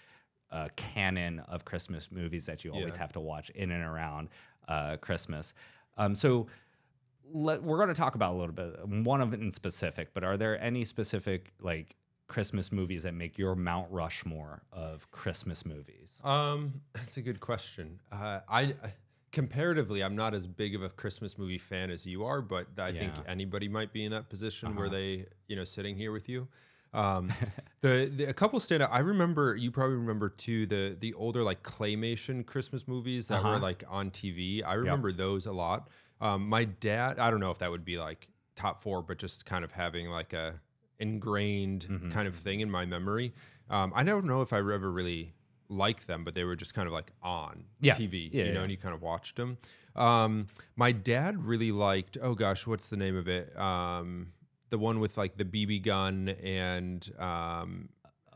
uh, 0.50 0.68
canon 0.74 1.40
of 1.40 1.64
Christmas 1.64 2.10
movies 2.10 2.46
that 2.46 2.64
you 2.64 2.72
always 2.72 2.94
yeah. 2.94 3.00
have 3.00 3.12
to 3.12 3.20
watch 3.20 3.50
in 3.50 3.70
and 3.70 3.84
around 3.84 4.28
uh, 4.66 4.96
Christmas. 4.96 5.54
Um, 5.96 6.14
so 6.14 6.46
let, 7.32 7.62
we're 7.62 7.76
going 7.76 7.88
to 7.88 7.94
talk 7.94 8.14
about 8.14 8.34
a 8.34 8.36
little 8.36 8.54
bit 8.54 8.86
one 8.86 9.20
of 9.20 9.32
it 9.32 9.40
in 9.40 9.50
specific 9.50 10.12
but 10.14 10.24
are 10.24 10.36
there 10.36 10.60
any 10.62 10.84
specific 10.84 11.52
like 11.60 11.96
christmas 12.26 12.70
movies 12.70 13.04
that 13.04 13.14
make 13.14 13.38
your 13.38 13.54
mount 13.54 13.90
rushmore 13.90 14.62
of 14.72 15.10
christmas 15.10 15.64
movies 15.64 16.20
um 16.24 16.80
that's 16.92 17.16
a 17.16 17.22
good 17.22 17.40
question 17.40 18.00
uh, 18.12 18.40
I, 18.48 18.62
I 18.62 18.74
comparatively 19.32 20.02
i'm 20.02 20.16
not 20.16 20.34
as 20.34 20.46
big 20.46 20.74
of 20.74 20.82
a 20.82 20.88
christmas 20.88 21.38
movie 21.38 21.58
fan 21.58 21.90
as 21.90 22.06
you 22.06 22.24
are 22.24 22.40
but 22.40 22.66
i 22.78 22.88
yeah. 22.88 23.00
think 23.00 23.12
anybody 23.26 23.68
might 23.68 23.92
be 23.92 24.04
in 24.04 24.12
that 24.12 24.28
position 24.28 24.68
uh-huh. 24.68 24.78
where 24.78 24.88
they 24.88 25.26
you 25.48 25.56
know 25.56 25.64
sitting 25.64 25.96
here 25.96 26.12
with 26.12 26.28
you 26.28 26.48
um, 26.92 27.32
the, 27.80 28.10
the, 28.14 28.24
a 28.24 28.32
couple 28.32 28.58
stand 28.60 28.82
out. 28.82 28.90
I 28.92 29.00
remember 29.00 29.56
you 29.56 29.70
probably 29.70 29.96
remember 29.96 30.28
too 30.28 30.66
the 30.66 30.96
the 30.98 31.14
older 31.14 31.42
like 31.42 31.62
claymation 31.62 32.44
Christmas 32.44 32.88
movies 32.88 33.28
that 33.28 33.40
uh-huh. 33.40 33.50
were 33.50 33.58
like 33.58 33.84
on 33.88 34.10
TV. 34.10 34.62
I 34.64 34.74
remember 34.74 35.08
yep. 35.08 35.18
those 35.18 35.46
a 35.46 35.52
lot. 35.52 35.88
Um, 36.20 36.48
my 36.48 36.64
dad, 36.64 37.18
I 37.18 37.30
don't 37.30 37.40
know 37.40 37.50
if 37.50 37.58
that 37.58 37.70
would 37.70 37.84
be 37.84 37.98
like 37.98 38.28
top 38.56 38.82
four, 38.82 39.02
but 39.02 39.18
just 39.18 39.46
kind 39.46 39.64
of 39.64 39.72
having 39.72 40.08
like 40.08 40.32
a 40.32 40.60
ingrained 40.98 41.86
mm-hmm. 41.88 42.10
kind 42.10 42.26
of 42.26 42.34
thing 42.34 42.60
in 42.60 42.70
my 42.70 42.84
memory. 42.84 43.32
Um, 43.70 43.92
I 43.94 44.02
don't 44.04 44.24
know 44.24 44.42
if 44.42 44.52
I 44.52 44.58
ever 44.58 44.90
really 44.90 45.34
liked 45.68 46.06
them, 46.06 46.24
but 46.24 46.34
they 46.34 46.44
were 46.44 46.56
just 46.56 46.74
kind 46.74 46.86
of 46.86 46.92
like 46.92 47.12
on 47.22 47.64
yeah. 47.80 47.94
TV, 47.94 48.30
yeah, 48.32 48.44
you 48.44 48.52
know, 48.52 48.58
yeah. 48.58 48.62
and 48.62 48.70
you 48.70 48.76
kind 48.76 48.94
of 48.94 49.02
watched 49.02 49.36
them. 49.36 49.58
Um, 49.94 50.46
my 50.76 50.92
dad 50.92 51.44
really 51.44 51.72
liked, 51.72 52.16
oh 52.20 52.34
gosh, 52.34 52.66
what's 52.66 52.88
the 52.88 52.96
name 52.96 53.16
of 53.16 53.28
it? 53.28 53.56
Um, 53.58 54.32
the 54.70 54.78
one 54.78 55.00
with 55.00 55.16
like 55.16 55.36
the 55.36 55.44
BB 55.44 55.82
gun 55.82 56.28
and 56.42 57.10
um, 57.18 57.88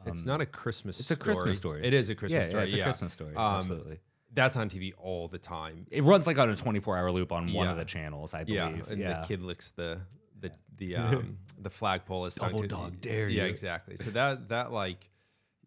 it's 0.05 0.25
not 0.25 0.41
a 0.41 0.47
Christmas. 0.47 0.99
It's 0.99 1.11
a 1.11 1.17
Christmas 1.17 1.59
story. 1.59 1.85
It 1.85 1.95
is 1.95 2.11
a 2.11 2.15
Christmas 2.15 2.49
story. 2.49 2.63
Yeah, 2.63 2.65
it's 2.65 2.75
a 2.75 2.83
Christmas 2.83 3.13
story. 3.13 3.37
Um, 3.37 3.59
Absolutely 3.59 4.01
that's 4.35 4.57
on 4.57 4.69
TV 4.69 4.93
all 4.99 5.29
the 5.29 5.39
time. 5.39 5.87
It 5.91 6.03
runs 6.05 6.27
like 6.27 6.39
on 6.39 6.49
a 6.49 6.57
24 6.57 6.97
hour 6.97 7.11
loop 7.11 7.33
on 7.33 7.53
one 7.53 7.69
of 7.69 7.77
the 7.77 7.85
channels, 7.85 8.35
I 8.35 8.45
believe. 8.45 8.57
Yeah, 8.57 8.83
and 8.91 9.01
yeah. 9.01 9.21
the 9.21 9.27
kid 9.27 9.43
licks 9.43 9.71
the 9.71 10.01
the 10.41 10.51
the 10.77 10.97
um 10.97 11.39
the 11.59 11.71
flagpole 11.71 12.27
is 12.27 12.35
double 12.35 12.63
dog 12.63 13.01
dare 13.01 13.29
you. 13.29 13.39
yeah, 13.39 13.45
exactly. 13.45 13.97
So 13.97 14.11
that 14.11 14.49
that 14.49 14.73
like 14.73 15.09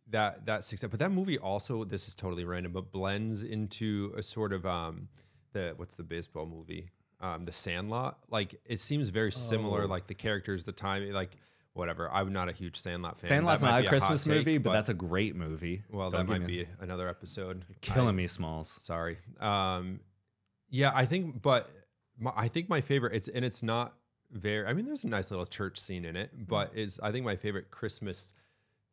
that 0.10 0.46
that 0.46 0.64
success, 0.64 0.90
but 0.90 1.00
that 1.00 1.12
movie 1.12 1.38
also 1.38 1.84
this 1.84 2.08
is 2.08 2.16
totally 2.16 2.46
random, 2.46 2.72
but 2.72 2.92
blends 2.92 3.44
into 3.44 4.14
a 4.18 4.24
sort 4.24 4.54
of 4.54 4.66
um 4.66 5.10
the 5.54 5.74
what's 5.78 5.96
the 5.96 6.04
baseball 6.04 6.46
movie 6.46 6.90
um 7.22 7.46
the 7.46 7.52
Sandlot. 7.52 8.18
Like 8.30 8.60
it 8.66 8.80
seems 8.80 9.10
very 9.10 9.32
similar, 9.32 9.84
oh. 9.84 9.88
like 9.88 10.08
the 10.08 10.16
characters, 10.16 10.64
the 10.64 10.72
time, 10.72 11.10
like 11.12 11.38
whatever. 11.76 12.10
I'm 12.12 12.34
not 12.34 12.50
a 12.50 12.54
huge 12.54 12.78
Sandlot 12.78 13.20
fan. 13.20 13.28
Sandlot's 13.28 13.62
not 13.62 13.84
a 13.84 13.88
Christmas 13.88 14.24
take, 14.24 14.34
movie, 14.34 14.58
but, 14.58 14.70
but, 14.70 14.74
that's 14.74 14.90
a 14.90 14.94
great 14.94 15.36
movie. 15.36 15.84
Well, 15.92 16.10
Don't 16.10 16.26
that 16.26 16.32
might 16.32 16.48
me. 16.48 16.64
be 16.64 16.68
another 16.80 17.08
episode. 17.08 17.66
You're 17.68 17.78
killing 17.82 18.10
I, 18.10 18.14
me, 18.14 18.28
Smalls. 18.28 18.70
Sorry. 18.82 19.18
Um, 19.40 20.00
yeah, 20.70 20.92
I 20.96 21.06
think, 21.06 21.42
but 21.42 21.70
my, 22.18 22.32
I 22.36 22.48
think 22.48 22.70
my 22.70 22.82
favorite. 22.82 23.14
It's 23.14 23.28
and 23.28 23.46
it's 23.46 23.62
not 23.62 23.94
very. 24.32 24.66
I 24.66 24.74
mean, 24.74 24.86
there's 24.86 25.04
a 25.04 25.10
nice 25.10 25.30
little 25.30 25.46
church 25.46 25.80
scene 25.80 26.06
in 26.06 26.16
it, 26.16 26.32
but 26.48 26.72
is 26.74 27.00
I 27.04 27.12
think 27.12 27.26
my 27.26 27.36
favorite 27.36 27.70
Christmas 27.70 28.34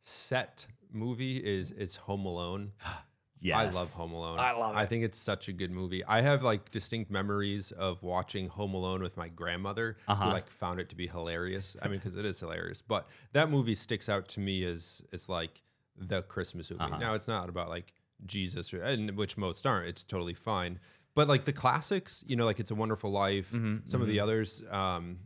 set 0.01 0.67
movie 0.91 1.37
is 1.37 1.71
is 1.71 1.95
Home 1.95 2.25
Alone. 2.25 2.73
Yes. 3.43 3.75
I 3.75 3.77
love 3.77 3.91
Home 3.91 4.13
Alone. 4.13 4.39
I 4.39 4.53
love 4.53 4.73
it. 4.73 4.79
I 4.79 4.85
think 4.85 5.03
it's 5.03 5.19
such 5.19 5.49
a 5.49 5.53
good 5.53 5.69
movie. 5.69 6.01
I 6.05 6.21
have 6.21 6.43
like 6.43 6.71
distinct 6.71 7.11
memories 7.11 7.71
of 7.71 8.01
watching 8.01 8.47
Home 8.47 8.73
Alone 8.73 9.03
with 9.03 9.17
my 9.17 9.27
grandmother, 9.27 9.97
uh-huh. 10.07 10.25
who 10.25 10.31
like 10.31 10.49
found 10.49 10.79
it 10.79 10.87
to 10.89 10.95
be 10.95 11.07
hilarious. 11.07 11.75
I 11.81 11.89
mean, 11.89 11.99
because 11.99 12.15
it 12.15 12.23
is 12.23 12.39
hilarious. 12.39 12.81
But 12.81 13.09
that 13.33 13.49
movie 13.49 13.75
sticks 13.75 14.07
out 14.07 14.29
to 14.29 14.39
me 14.39 14.63
as 14.63 15.03
it's 15.11 15.27
like 15.27 15.61
the 15.97 16.21
Christmas 16.21 16.71
movie. 16.71 16.83
Uh-huh. 16.83 16.97
Now 16.97 17.15
it's 17.15 17.27
not 17.27 17.49
about 17.49 17.67
like 17.67 17.93
Jesus, 18.25 18.73
or, 18.73 18.81
and 18.81 19.17
which 19.17 19.37
most 19.37 19.65
aren't. 19.65 19.89
It's 19.89 20.05
totally 20.05 20.35
fine. 20.35 20.79
But 21.13 21.27
like 21.27 21.43
the 21.43 21.53
classics, 21.53 22.23
you 22.25 22.37
know, 22.37 22.45
like 22.45 22.61
It's 22.61 22.71
a 22.71 22.75
Wonderful 22.75 23.11
Life. 23.11 23.51
Mm-hmm, 23.51 23.79
some 23.83 23.83
mm-hmm. 23.83 24.01
of 24.01 24.07
the 24.07 24.13
mm-hmm. 24.15 24.23
others, 24.23 24.63
um, 24.71 25.19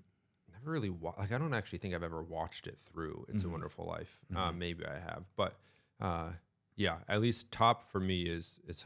never 0.52 0.72
really 0.72 0.90
wa- 0.90 1.14
like. 1.20 1.32
I 1.32 1.38
don't 1.38 1.54
actually 1.54 1.78
think 1.78 1.94
I've 1.94 2.02
ever 2.02 2.24
watched 2.24 2.66
it 2.66 2.80
through. 2.80 3.28
It's 3.30 3.44
mm-hmm. 3.44 3.50
a 3.50 3.52
Wonderful 3.52 3.86
Life. 3.86 4.20
Uh, 4.36 4.50
mm-hmm. 4.50 4.58
maybe 4.58 4.86
I 4.88 5.00
have, 5.00 5.30
but. 5.36 5.56
Uh, 6.00 6.30
yeah, 6.78 7.00
at 7.10 7.20
least 7.20 7.52
top 7.52 7.84
for 7.84 8.00
me 8.00 8.22
is 8.22 8.60
is 8.66 8.86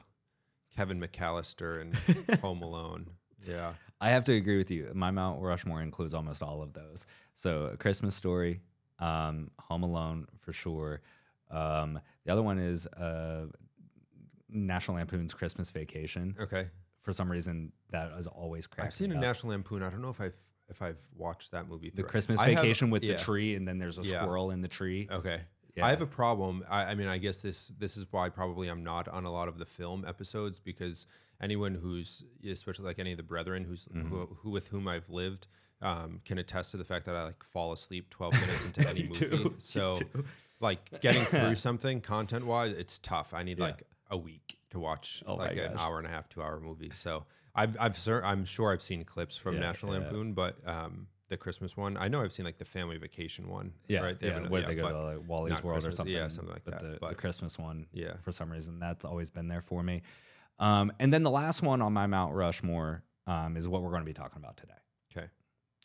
Kevin 0.75 0.99
McCallister 0.99 1.81
and 1.81 2.39
Home 2.39 2.63
Alone. 2.63 3.07
Yeah. 3.45 3.73
I 3.99 4.09
have 4.09 4.23
to 4.25 4.33
agree 4.33 4.57
with 4.57 4.71
you. 4.71 4.89
My 4.95 5.11
Mount 5.11 5.41
Rushmore 5.41 5.81
includes 5.81 6.13
almost 6.13 6.41
all 6.41 6.63
of 6.63 6.73
those. 6.73 7.05
So 7.35 7.65
A 7.65 7.77
Christmas 7.77 8.15
Story, 8.15 8.61
um, 8.99 9.51
Home 9.59 9.83
Alone 9.83 10.27
for 10.39 10.53
sure. 10.53 11.01
Um, 11.51 11.99
the 12.25 12.31
other 12.31 12.41
one 12.41 12.57
is 12.57 12.87
uh, 12.87 13.45
National 14.49 14.97
Lampoon's 14.97 15.33
Christmas 15.33 15.69
Vacation. 15.69 16.35
Okay. 16.39 16.67
For 17.01 17.13
some 17.13 17.31
reason, 17.31 17.73
that 17.89 18.11
is 18.17 18.27
always 18.27 18.67
cracking. 18.67 18.87
I've 18.87 18.93
seen 18.93 19.11
a 19.11 19.15
up. 19.15 19.21
National 19.21 19.51
Lampoon. 19.51 19.83
I 19.83 19.89
don't 19.89 20.01
know 20.01 20.09
if 20.09 20.21
I've 20.21 20.35
if 20.69 20.81
I've 20.81 21.01
watched 21.17 21.51
that 21.51 21.67
movie. 21.67 21.91
The 21.93 22.03
Christmas 22.03 22.41
Vacation 22.41 22.87
have, 22.87 22.93
with 22.93 23.03
yeah. 23.03 23.13
the 23.13 23.19
tree, 23.19 23.55
and 23.55 23.65
then 23.65 23.77
there's 23.77 23.97
a 23.97 24.03
yeah. 24.03 24.21
squirrel 24.21 24.51
in 24.51 24.61
the 24.61 24.67
tree. 24.67 25.07
Okay. 25.11 25.41
Yeah. 25.75 25.85
I 25.85 25.89
have 25.91 26.01
a 26.01 26.07
problem. 26.07 26.63
I, 26.69 26.85
I 26.91 26.95
mean, 26.95 27.07
I 27.07 27.17
guess 27.17 27.37
this 27.39 27.69
this 27.69 27.97
is 27.97 28.05
why 28.11 28.29
probably 28.29 28.67
I'm 28.67 28.83
not 28.83 29.07
on 29.07 29.25
a 29.25 29.31
lot 29.31 29.47
of 29.47 29.57
the 29.57 29.65
film 29.65 30.03
episodes 30.07 30.59
because 30.59 31.07
anyone 31.41 31.75
who's 31.75 32.23
especially 32.47 32.85
like 32.85 32.99
any 32.99 33.11
of 33.11 33.17
the 33.17 33.23
brethren 33.23 33.63
who's 33.63 33.85
Mm-hmm. 33.85 34.09
who, 34.09 34.37
who 34.41 34.49
with 34.51 34.67
whom 34.67 34.87
I've 34.87 35.09
lived 35.09 35.47
um, 35.81 36.21
can 36.25 36.37
attest 36.37 36.71
to 36.71 36.77
the 36.77 36.83
fact 36.83 37.05
that 37.07 37.15
I 37.15 37.23
like 37.23 37.43
fall 37.43 37.71
asleep 37.73 38.09
12 38.11 38.33
minutes 38.33 38.65
into 38.65 38.87
any 38.93 39.03
movie. 39.03 39.25
do. 39.27 39.55
So 39.59 39.95
like 40.59 41.01
getting 41.01 41.23
through 41.33 41.55
something 41.55 42.01
content 42.01 42.45
wise, 42.45 42.75
it's 42.77 42.97
tough. 42.99 43.33
I 43.33 43.43
need 43.43 43.59
like 43.59 43.83
a 44.09 44.17
week 44.17 44.57
to 44.71 44.79
watch 44.79 45.23
Oh 45.25 45.35
like 45.35 45.57
an 45.57 45.73
hour 45.77 45.97
and 45.97 46.05
a 46.07 46.09
half, 46.11 46.29
two 46.29 46.41
hour 46.41 46.59
movie. 46.59 46.91
So 46.91 47.25
I've 47.55 47.75
I've 47.79 47.97
I'm 48.23 48.45
sure 48.45 48.71
I've 48.71 48.81
seen 48.81 49.03
clips 49.05 49.37
from 49.37 49.55
Yeah, 49.55 49.61
National 49.61 49.93
yeah. 49.93 49.99
Lampoon, 50.01 50.33
but 50.33 50.57
um, 50.65 51.07
the 51.31 51.37
Christmas 51.37 51.75
one, 51.75 51.97
I 51.97 52.07
know 52.09 52.21
I've 52.21 52.31
seen 52.31 52.45
like 52.45 52.59
the 52.59 52.65
family 52.65 52.97
vacation 52.97 53.49
one. 53.49 53.73
Yeah, 53.87 54.01
right. 54.01 54.19
They 54.19 54.27
yeah, 54.27 54.47
where 54.47 54.61
yeah, 54.61 54.67
they 54.67 54.75
go 54.75 54.89
to 54.91 55.01
like 55.17 55.27
Wally's 55.27 55.63
World 55.63 55.85
or 55.87 55.91
something. 55.91 56.13
yeah, 56.15 56.27
something 56.27 56.53
like 56.53 56.63
but 56.63 56.79
that, 56.79 56.99
The, 57.01 57.07
the 57.09 57.15
Christmas 57.15 57.57
one, 57.57 57.87
Yeah. 57.91 58.13
for 58.21 58.31
some 58.31 58.51
reason, 58.51 58.77
that's 58.79 59.03
always 59.05 59.29
been 59.31 59.47
there 59.47 59.61
for 59.61 59.81
me. 59.81 60.03
Um, 60.59 60.91
and 60.99 61.11
then 61.11 61.23
the 61.23 61.31
last 61.31 61.63
one 61.63 61.81
on 61.81 61.91
my 61.93 62.05
Mount 62.05 62.35
Rushmore 62.35 63.03
um, 63.25 63.57
is 63.57 63.67
what 63.67 63.81
we're 63.81 63.89
going 63.89 64.01
to 64.03 64.05
be 64.05 64.13
talking 64.13 64.39
about 64.43 64.57
today. 64.57 64.73
Okay. 65.17 65.27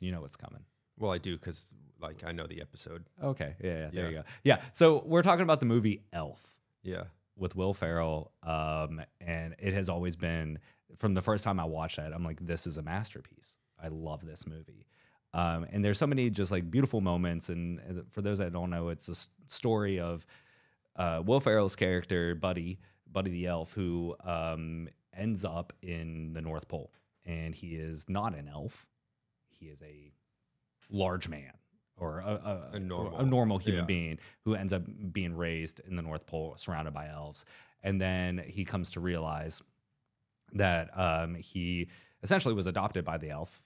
You 0.00 0.12
know 0.12 0.20
what's 0.20 0.36
coming. 0.36 0.64
Well, 0.98 1.10
I 1.12 1.18
do 1.18 1.36
because 1.38 1.72
like 2.00 2.24
I 2.26 2.32
know 2.32 2.46
the 2.46 2.60
episode. 2.60 3.04
Okay, 3.22 3.54
yeah, 3.62 3.70
yeah, 3.70 3.76
there 3.92 4.02
Yeah. 4.04 4.08
you 4.08 4.14
go. 4.16 4.22
Yeah, 4.44 4.60
so 4.72 5.02
we're 5.06 5.22
talking 5.22 5.44
about 5.44 5.60
the 5.60 5.66
movie 5.66 6.02
Elf. 6.12 6.58
Yeah. 6.82 7.04
with 7.36 7.54
Will 7.56 7.72
Ferrell, 7.74 8.32
um, 8.42 9.00
and 9.20 9.54
it 9.58 9.74
has 9.74 9.88
always 9.88 10.16
been 10.16 10.58
from 10.96 11.14
the 11.14 11.22
first 11.22 11.44
time 11.44 11.58
I 11.60 11.64
watched 11.64 11.96
that. 11.98 12.12
I'm 12.14 12.24
like, 12.24 12.40
this 12.46 12.66
is 12.66 12.78
a 12.78 12.82
masterpiece. 12.82 13.56
I 13.82 13.88
love 13.88 14.24
this 14.24 14.46
movie, 14.46 14.86
um, 15.36 15.66
and 15.70 15.84
there's 15.84 15.98
so 15.98 16.06
many 16.06 16.30
just 16.30 16.50
like 16.50 16.70
beautiful 16.70 17.02
moments. 17.02 17.50
And 17.50 18.04
for 18.08 18.22
those 18.22 18.38
that 18.38 18.54
don't 18.54 18.70
know, 18.70 18.88
it's 18.88 19.08
a 19.08 19.50
story 19.52 20.00
of 20.00 20.24
uh, 20.96 21.22
Will 21.24 21.40
Ferrell's 21.40 21.76
character, 21.76 22.34
Buddy, 22.34 22.78
Buddy 23.06 23.30
the 23.30 23.46
elf, 23.46 23.72
who 23.72 24.16
um, 24.24 24.88
ends 25.14 25.44
up 25.44 25.74
in 25.82 26.32
the 26.32 26.40
North 26.40 26.68
Pole, 26.68 26.90
and 27.26 27.54
he 27.54 27.74
is 27.74 28.08
not 28.08 28.34
an 28.34 28.48
elf. 28.48 28.86
He 29.50 29.66
is 29.66 29.82
a 29.82 30.12
large 30.88 31.28
man 31.28 31.52
or 31.98 32.20
a, 32.20 32.70
a, 32.72 32.76
A 32.76 32.80
normal- 32.80 33.18
a 33.18 33.26
normal 33.26 33.58
human 33.58 33.80
yeah. 33.80 33.86
being 33.86 34.18
who 34.44 34.54
ends 34.54 34.72
up 34.72 34.84
being 35.12 35.36
raised 35.36 35.80
in 35.86 35.96
the 35.96 36.02
North 36.02 36.24
Pole, 36.26 36.54
surrounded 36.56 36.94
by 36.94 37.08
elves, 37.08 37.44
and 37.82 38.00
then 38.00 38.42
he 38.46 38.64
comes 38.64 38.92
to 38.92 39.00
realize 39.00 39.62
that 40.54 40.98
um, 40.98 41.34
he 41.34 41.88
essentially 42.22 42.54
was 42.54 42.66
adopted 42.66 43.04
by 43.04 43.18
the 43.18 43.28
elf 43.28 43.60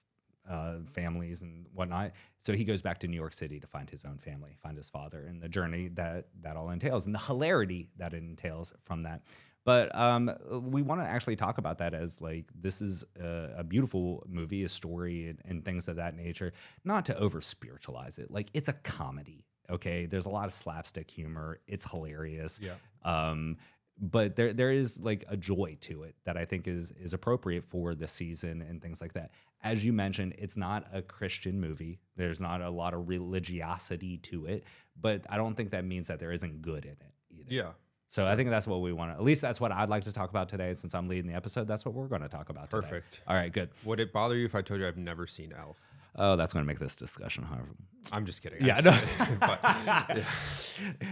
uh, 0.51 0.79
families 0.91 1.43
and 1.43 1.67
whatnot. 1.73 2.13
So 2.39 2.53
he 2.53 2.65
goes 2.65 2.83
back 2.83 2.99
to 3.01 3.09
New 3.09 3.17
York 3.17 3.33
City 3.33 3.61
to 3.61 3.67
find 3.67 3.89
his 3.89 4.05
own 4.05 4.19
family, 4.19 4.57
find 4.63 4.77
his 4.77 4.91
father, 4.91 5.25
and 5.25 5.41
the 5.41 5.49
journey 5.49 5.89
that 5.95 6.27
that 6.43 6.57
all 6.57 6.71
entails, 6.71 7.07
and 7.07 7.15
the 7.15 7.21
hilarity 7.21 7.89
that 7.97 8.13
it 8.13 8.23
entails 8.23 8.73
from 8.83 9.03
that. 9.03 9.23
But 9.65 9.95
um, 9.95 10.31
we 10.51 10.83
want 10.83 11.03
to 11.03 11.07
actually 11.07 11.37
talk 11.37 11.59
about 11.59 11.79
that 11.79 11.95
as 11.95 12.21
like 12.21 12.47
this 12.59 12.81
is 12.83 13.05
a, 13.21 13.51
a 13.59 13.65
beautiful 13.65 14.27
movie, 14.29 14.65
a 14.65 14.69
story, 14.69 15.29
and, 15.29 15.39
and 15.45 15.65
things 15.65 15.87
of 15.87 15.97
that 15.97 16.17
nature. 16.17 16.53
Not 16.85 17.07
to 17.07 17.19
over 17.19 17.41
spiritualize 17.41 18.19
it, 18.19 18.31
like 18.31 18.49
it's 18.55 18.69
a 18.69 18.73
comedy. 18.73 19.45
Okay, 19.71 20.07
there's 20.07 20.27
a 20.27 20.31
lot 20.31 20.47
of 20.47 20.53
slapstick 20.53 21.11
humor. 21.11 21.61
It's 21.69 21.89
hilarious. 21.89 22.59
Yeah. 22.61 22.75
Um, 23.05 23.59
but 24.01 24.35
there 24.35 24.53
there 24.53 24.71
is 24.71 24.99
like 24.99 25.25
a 25.29 25.37
joy 25.37 25.77
to 25.83 26.05
it 26.05 26.15
that 26.25 26.37
I 26.37 26.47
think 26.47 26.67
is 26.67 26.93
is 26.93 27.13
appropriate 27.13 27.65
for 27.67 27.95
the 27.95 28.09
season 28.09 28.63
and 28.63 28.81
things 28.81 29.01
like 29.01 29.13
that. 29.13 29.31
As 29.63 29.85
you 29.85 29.93
mentioned, 29.93 30.35
it's 30.39 30.57
not 30.57 30.87
a 30.93 31.03
Christian 31.03 31.61
movie. 31.61 32.01
There's 32.17 32.41
not 32.41 32.63
a 32.63 32.71
lot 32.71 32.95
of 32.95 33.09
religiosity 33.09 34.17
to 34.19 34.47
it, 34.47 34.65
but 34.99 35.27
I 35.29 35.37
don't 35.37 35.55
think 35.55 35.71
that 35.73 35.85
means 35.85 36.09
that 36.09 36.19
there 36.19 36.33
isn't 36.33 36.63
good 36.63 36.85
in 36.85 36.93
it 36.93 37.15
either. 37.31 37.47
Yeah. 37.49 37.71
So 38.07 38.27
I 38.27 38.35
think 38.35 38.51
that's 38.51 38.67
what 38.67 38.81
we 38.81 38.93
want 38.93 39.13
to. 39.13 39.15
At 39.15 39.23
least 39.23 39.41
that's 39.41 39.61
what 39.61 39.71
I'd 39.71 39.89
like 39.89 40.05
to 40.05 40.13
talk 40.13 40.31
about 40.31 40.49
today. 40.49 40.73
Since 40.73 40.95
I'm 40.95 41.09
leading 41.09 41.31
the 41.31 41.37
episode, 41.37 41.69
that's 41.69 41.85
what 41.85 41.95
we're 41.95 42.09
going 42.09 42.23
to 42.23 42.29
talk 42.29 42.49
about. 42.49 42.71
today. 42.71 42.81
Perfect. 42.81 43.21
All 43.29 43.37
right. 43.37 43.53
Good. 43.53 43.69
Would 43.85 44.01
it 44.01 44.13
bother 44.13 44.37
you 44.37 44.47
if 44.47 44.55
I 44.55 44.63
told 44.63 44.81
you 44.81 44.87
I've 44.89 44.97
never 44.97 45.29
seen 45.29 45.53
Elf? 45.57 45.79
Oh, 46.17 46.35
that's 46.35 46.53
going 46.53 46.65
to 46.65 46.67
make 46.67 46.81
this 46.81 46.97
discussion 46.97 47.45
hard. 47.45 47.69
I'm 48.11 48.27
just 48.27 48.43
kidding. 48.43 48.65
Yeah, 48.65 48.81
no. 48.81 48.99
but 49.39 49.61
yeah. 49.63 50.23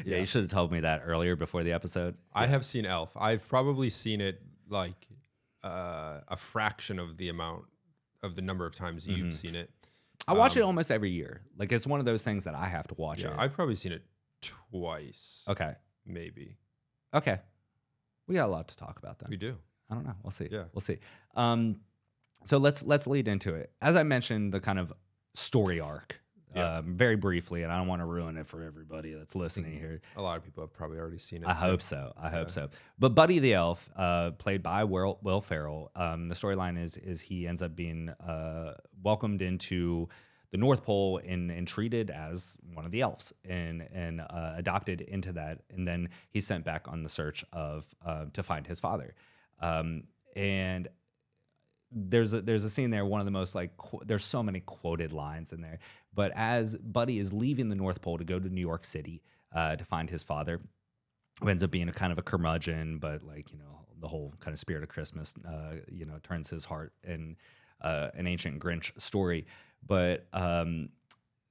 Yeah, 0.04 0.16
you 0.18 0.26
should 0.26 0.42
have 0.42 0.50
told 0.50 0.72
me 0.72 0.80
that 0.80 1.02
earlier 1.04 1.36
before 1.36 1.62
the 1.62 1.72
episode. 1.72 2.16
I 2.34 2.48
have 2.48 2.64
seen 2.64 2.84
Elf. 2.84 3.12
I've 3.16 3.46
probably 3.48 3.90
seen 3.90 4.20
it 4.20 4.42
like 4.68 5.06
uh, 5.62 6.20
a 6.26 6.36
fraction 6.36 6.98
of 6.98 7.16
the 7.16 7.28
amount 7.28 7.66
of 8.22 8.36
the 8.36 8.42
number 8.42 8.66
of 8.66 8.74
times 8.74 9.04
Mm-hmm. 9.06 9.16
you've 9.26 9.34
seen 9.34 9.54
it. 9.54 9.70
I 10.26 10.32
watch 10.34 10.56
it 10.56 10.60
almost 10.62 10.90
every 10.90 11.10
year. 11.10 11.40
Like 11.56 11.72
it's 11.72 11.86
one 11.86 12.00
of 12.00 12.06
those 12.06 12.22
things 12.22 12.44
that 12.44 12.54
I 12.54 12.66
have 12.66 12.86
to 12.88 12.94
watch 12.96 13.22
Yeah, 13.22 13.30
it. 13.30 13.36
I've 13.38 13.52
probably 13.52 13.76
seen 13.76 13.92
it 13.92 14.04
twice. 14.70 15.44
okay. 15.48 15.74
Maybe 16.06 16.56
Okay. 17.14 17.38
We 18.26 18.34
got 18.34 18.46
a 18.48 18.52
lot 18.52 18.68
to 18.68 18.76
talk 18.76 18.98
about 18.98 19.18
then. 19.18 19.28
we 19.30 19.36
do. 19.36 19.56
I 19.90 19.94
don't 19.94 20.04
know. 20.04 20.14
We'll 20.22 20.30
see. 20.32 20.48
Yeah. 20.50 20.64
We'll 20.74 20.82
see. 20.82 20.98
Um, 21.34 21.80
so 22.44 22.58
let's 22.58 22.84
let's 22.84 23.06
lead 23.06 23.26
into 23.28 23.54
it. 23.54 23.72
As 23.80 23.96
I 23.96 24.02
mentioned, 24.02 24.52
the 24.52 24.60
kind 24.60 24.78
of 24.78 24.92
story 25.34 25.80
arc, 25.80 26.20
Yeah. 26.54 26.78
um, 26.78 26.94
very 26.96 27.16
briefly, 27.16 27.62
and 27.62 27.72
I 27.72 27.76
don't 27.78 27.86
want 27.88 28.00
to 28.00 28.06
ruin 28.06 28.36
it 28.36 28.46
for 28.46 28.62
everybody 28.62 29.12
that's 29.12 29.34
listening 29.34 29.78
here. 29.78 30.00
A 30.16 30.22
lot 30.22 30.38
of 30.38 30.44
people 30.44 30.62
have 30.62 30.72
probably 30.72 30.98
already 30.98 31.18
seen 31.18 31.42
it. 31.42 31.48
I 31.48 31.54
so- 31.54 31.60
hope 31.60 31.82
so. 31.82 32.12
I 32.20 32.30
hope 32.30 32.50
so. 32.50 32.68
But 32.98 33.14
Buddy 33.14 33.38
the 33.38 33.54
Elf, 33.54 33.88
uh, 33.96 34.30
played 34.32 34.62
by 34.62 34.84
Will, 34.84 35.18
Will 35.22 35.40
Ferrell, 35.40 35.90
um, 35.94 36.28
the 36.28 36.34
storyline 36.34 36.82
is 36.82 36.96
is 36.96 37.20
he 37.20 37.46
ends 37.46 37.60
up 37.62 37.76
being 37.76 38.08
uh, 38.08 38.74
welcomed 39.02 39.42
into 39.42 40.08
the 40.50 40.56
North 40.56 40.82
Pole 40.82 41.20
and, 41.22 41.50
and 41.50 41.68
treated 41.68 42.08
as 42.10 42.56
one 42.72 42.86
of 42.86 42.90
the 42.90 43.02
elves 43.02 43.34
and 43.46 43.86
and 43.92 44.22
uh, 44.22 44.54
adopted 44.56 45.02
into 45.02 45.32
that, 45.32 45.60
and 45.70 45.86
then 45.86 46.08
he's 46.30 46.46
sent 46.46 46.64
back 46.64 46.88
on 46.88 47.02
the 47.02 47.08
search 47.10 47.44
of 47.52 47.94
uh, 48.04 48.24
to 48.32 48.42
find 48.42 48.66
his 48.66 48.80
father. 48.80 49.14
Um, 49.60 50.04
and 50.34 50.88
there's 51.90 52.34
a, 52.34 52.42
there's 52.42 52.64
a 52.64 52.70
scene 52.70 52.90
there. 52.90 53.04
One 53.04 53.20
of 53.20 53.24
the 53.24 53.30
most 53.30 53.54
like 53.54 53.76
qu- 53.76 54.00
there's 54.04 54.24
so 54.24 54.42
many 54.42 54.60
quoted 54.60 55.12
lines 55.12 55.52
in 55.52 55.60
there. 55.62 55.78
But 56.14 56.32
as 56.34 56.76
Buddy 56.76 57.18
is 57.18 57.32
leaving 57.32 57.68
the 57.68 57.76
North 57.76 58.00
Pole 58.02 58.18
to 58.18 58.24
go 58.24 58.38
to 58.38 58.48
New 58.48 58.60
York 58.60 58.84
City 58.84 59.22
uh, 59.54 59.76
to 59.76 59.84
find 59.84 60.10
his 60.10 60.22
father, 60.22 60.60
who 61.40 61.48
ends 61.48 61.62
up 61.62 61.70
being 61.70 61.88
a 61.88 61.92
kind 61.92 62.12
of 62.12 62.18
a 62.18 62.22
curmudgeon, 62.22 62.98
but 62.98 63.22
like 63.22 63.52
you 63.52 63.58
know 63.58 63.86
the 64.00 64.08
whole 64.08 64.32
kind 64.40 64.52
of 64.54 64.58
spirit 64.58 64.82
of 64.82 64.88
Christmas, 64.88 65.34
uh, 65.46 65.76
you 65.88 66.06
know, 66.06 66.18
turns 66.22 66.50
his 66.50 66.64
heart 66.64 66.92
in 67.02 67.36
uh, 67.80 68.08
an 68.14 68.26
ancient 68.26 68.60
Grinch 68.60 68.98
story. 69.00 69.46
But 69.86 70.26
um, 70.32 70.90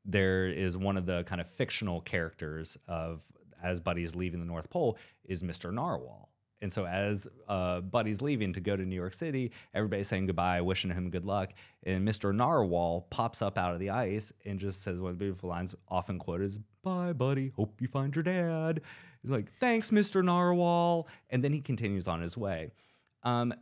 there 0.05 0.47
is 0.47 0.77
one 0.77 0.97
of 0.97 1.05
the 1.05 1.23
kind 1.23 1.41
of 1.41 1.47
fictional 1.47 2.01
characters 2.01 2.77
of 2.87 3.21
as 3.61 3.79
Buddy 3.79 4.03
is 4.03 4.15
leaving 4.15 4.39
the 4.39 4.45
North 4.45 4.69
Pole 4.69 4.97
is 5.23 5.43
Mr. 5.43 5.73
Narwhal. 5.73 6.29
And 6.61 6.71
so 6.71 6.85
as 6.85 7.27
uh, 7.47 7.81
Buddy's 7.81 8.21
leaving 8.21 8.53
to 8.53 8.59
go 8.59 8.75
to 8.75 8.83
New 8.83 8.95
York 8.95 9.13
City, 9.13 9.51
everybody's 9.73 10.07
saying 10.07 10.25
goodbye, 10.25 10.61
wishing 10.61 10.91
him 10.91 11.09
good 11.09 11.25
luck. 11.25 11.53
And 11.83 12.07
Mr. 12.07 12.33
Narwhal 12.33 13.07
pops 13.09 13.41
up 13.41 13.57
out 13.57 13.73
of 13.73 13.79
the 13.79 13.91
ice 13.91 14.33
and 14.45 14.59
just 14.59 14.81
says 14.81 14.99
one 14.99 15.11
of 15.11 15.19
the 15.19 15.25
beautiful 15.25 15.49
lines 15.49 15.75
often 15.87 16.19
quoted 16.19 16.45
is, 16.45 16.59
Bye, 16.83 17.13
buddy. 17.13 17.51
Hope 17.55 17.81
you 17.81 17.87
find 17.87 18.15
your 18.15 18.23
dad. 18.23 18.81
He's 19.21 19.31
like, 19.31 19.51
Thanks, 19.59 19.91
Mr. 19.91 20.23
Narwhal. 20.23 21.07
And 21.29 21.43
then 21.43 21.53
he 21.53 21.61
continues 21.61 22.07
on 22.07 22.21
his 22.21 22.35
way. 22.35 22.71
Um, 23.23 23.53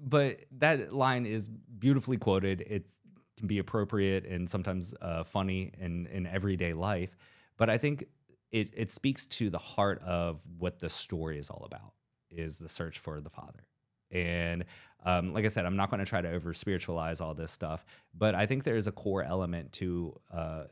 but 0.00 0.40
that 0.58 0.92
line 0.94 1.26
is 1.26 1.48
beautifully 1.48 2.16
quoted. 2.16 2.62
It 2.62 2.90
can 3.36 3.46
be 3.46 3.58
appropriate 3.58 4.24
and 4.24 4.48
sometimes 4.48 4.94
uh, 5.00 5.22
funny 5.24 5.72
in, 5.78 6.06
in 6.06 6.26
everyday 6.26 6.72
life. 6.72 7.16
But 7.56 7.70
I 7.70 7.78
think 7.78 8.04
it, 8.50 8.70
it 8.76 8.90
speaks 8.90 9.26
to 9.26 9.50
the 9.50 9.58
heart 9.58 10.02
of 10.02 10.40
what 10.58 10.80
the 10.80 10.88
story 10.88 11.38
is 11.38 11.50
all 11.50 11.62
about 11.64 11.92
is 12.30 12.58
the 12.58 12.68
search 12.68 12.98
for 12.98 13.20
the 13.20 13.30
father. 13.30 13.66
And 14.10 14.64
um, 15.04 15.32
like 15.32 15.44
I 15.44 15.48
said, 15.48 15.66
I'm 15.66 15.76
not 15.76 15.90
going 15.90 16.00
to 16.00 16.06
try 16.06 16.20
to 16.20 16.30
over 16.30 16.52
spiritualize 16.52 17.20
all 17.20 17.34
this 17.34 17.52
stuff, 17.52 17.84
but 18.16 18.34
I 18.34 18.46
think 18.46 18.64
there 18.64 18.76
is 18.76 18.86
a 18.86 18.92
core 18.92 19.22
element 19.22 19.72
to 19.74 20.18
uh, 20.32 20.64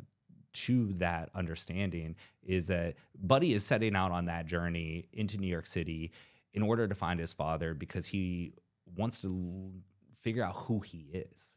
to 0.54 0.92
that 0.94 1.30
understanding 1.34 2.16
is 2.42 2.66
that 2.66 2.96
Buddy 3.16 3.52
is 3.52 3.64
setting 3.64 3.94
out 3.94 4.10
on 4.10 4.24
that 4.26 4.46
journey 4.46 5.08
into 5.12 5.38
New 5.38 5.46
York 5.46 5.66
City 5.66 6.10
in 6.52 6.62
order 6.62 6.88
to 6.88 6.94
find 6.94 7.20
his 7.20 7.32
father 7.32 7.74
because 7.74 8.06
he 8.06 8.54
wants 8.96 9.20
to 9.20 9.28
l- 9.28 9.72
figure 10.20 10.42
out 10.42 10.56
who 10.56 10.80
he 10.80 11.06
is. 11.12 11.56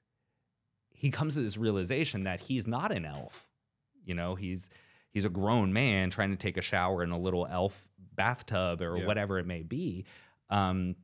He 0.93 1.09
comes 1.09 1.33
to 1.33 1.41
this 1.41 1.57
realization 1.57 2.25
that 2.25 2.41
he's 2.41 2.67
not 2.67 2.91
an 2.91 3.05
elf. 3.05 3.49
You 4.05 4.13
know, 4.13 4.35
he's 4.35 4.69
he's 5.11 5.25
a 5.25 5.29
grown 5.29 5.71
man 5.73 6.09
trying 6.09 6.31
to 6.31 6.35
take 6.35 6.57
a 6.57 6.61
shower 6.61 7.03
in 7.03 7.11
a 7.11 7.19
little 7.19 7.47
elf 7.49 7.87
bathtub 8.15 8.81
or 8.81 8.97
Yeah. 8.97 9.05
whatever 9.05 9.39
it 9.39 9.45
may 9.45 9.63
be. 9.63 10.05
Um, 10.49 10.95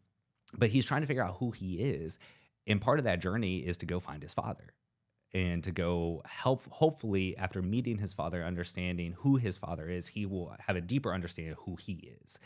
but 0.57 0.69
he's 0.69 0.85
trying 0.85 1.01
to 1.01 1.07
figure 1.07 1.23
out 1.23 1.37
who 1.37 1.51
he 1.51 1.75
is. 1.75 2.17
And 2.65 2.81
part 2.81 2.99
of 2.99 3.05
that 3.05 3.19
journey 3.19 3.59
is 3.59 3.77
to 3.77 3.85
go 3.85 3.99
find 3.99 4.21
his 4.23 4.33
father 4.33 4.73
and 5.33 5.63
to 5.63 5.71
go 5.71 6.21
help, 6.25 6.63
hopefully, 6.69 7.37
after 7.37 7.61
meeting 7.61 7.97
his 7.97 8.13
father, 8.13 8.43
understanding 8.43 9.13
who 9.19 9.35
his 9.37 9.57
father 9.57 9.87
is, 9.87 10.07
he 10.07 10.25
will 10.25 10.55
have 10.59 10.75
a 10.75 10.81
deeper 10.81 11.13
understanding 11.13 11.51
of 11.53 11.59
who 11.59 11.75
he 11.75 12.13
is. 12.23 12.39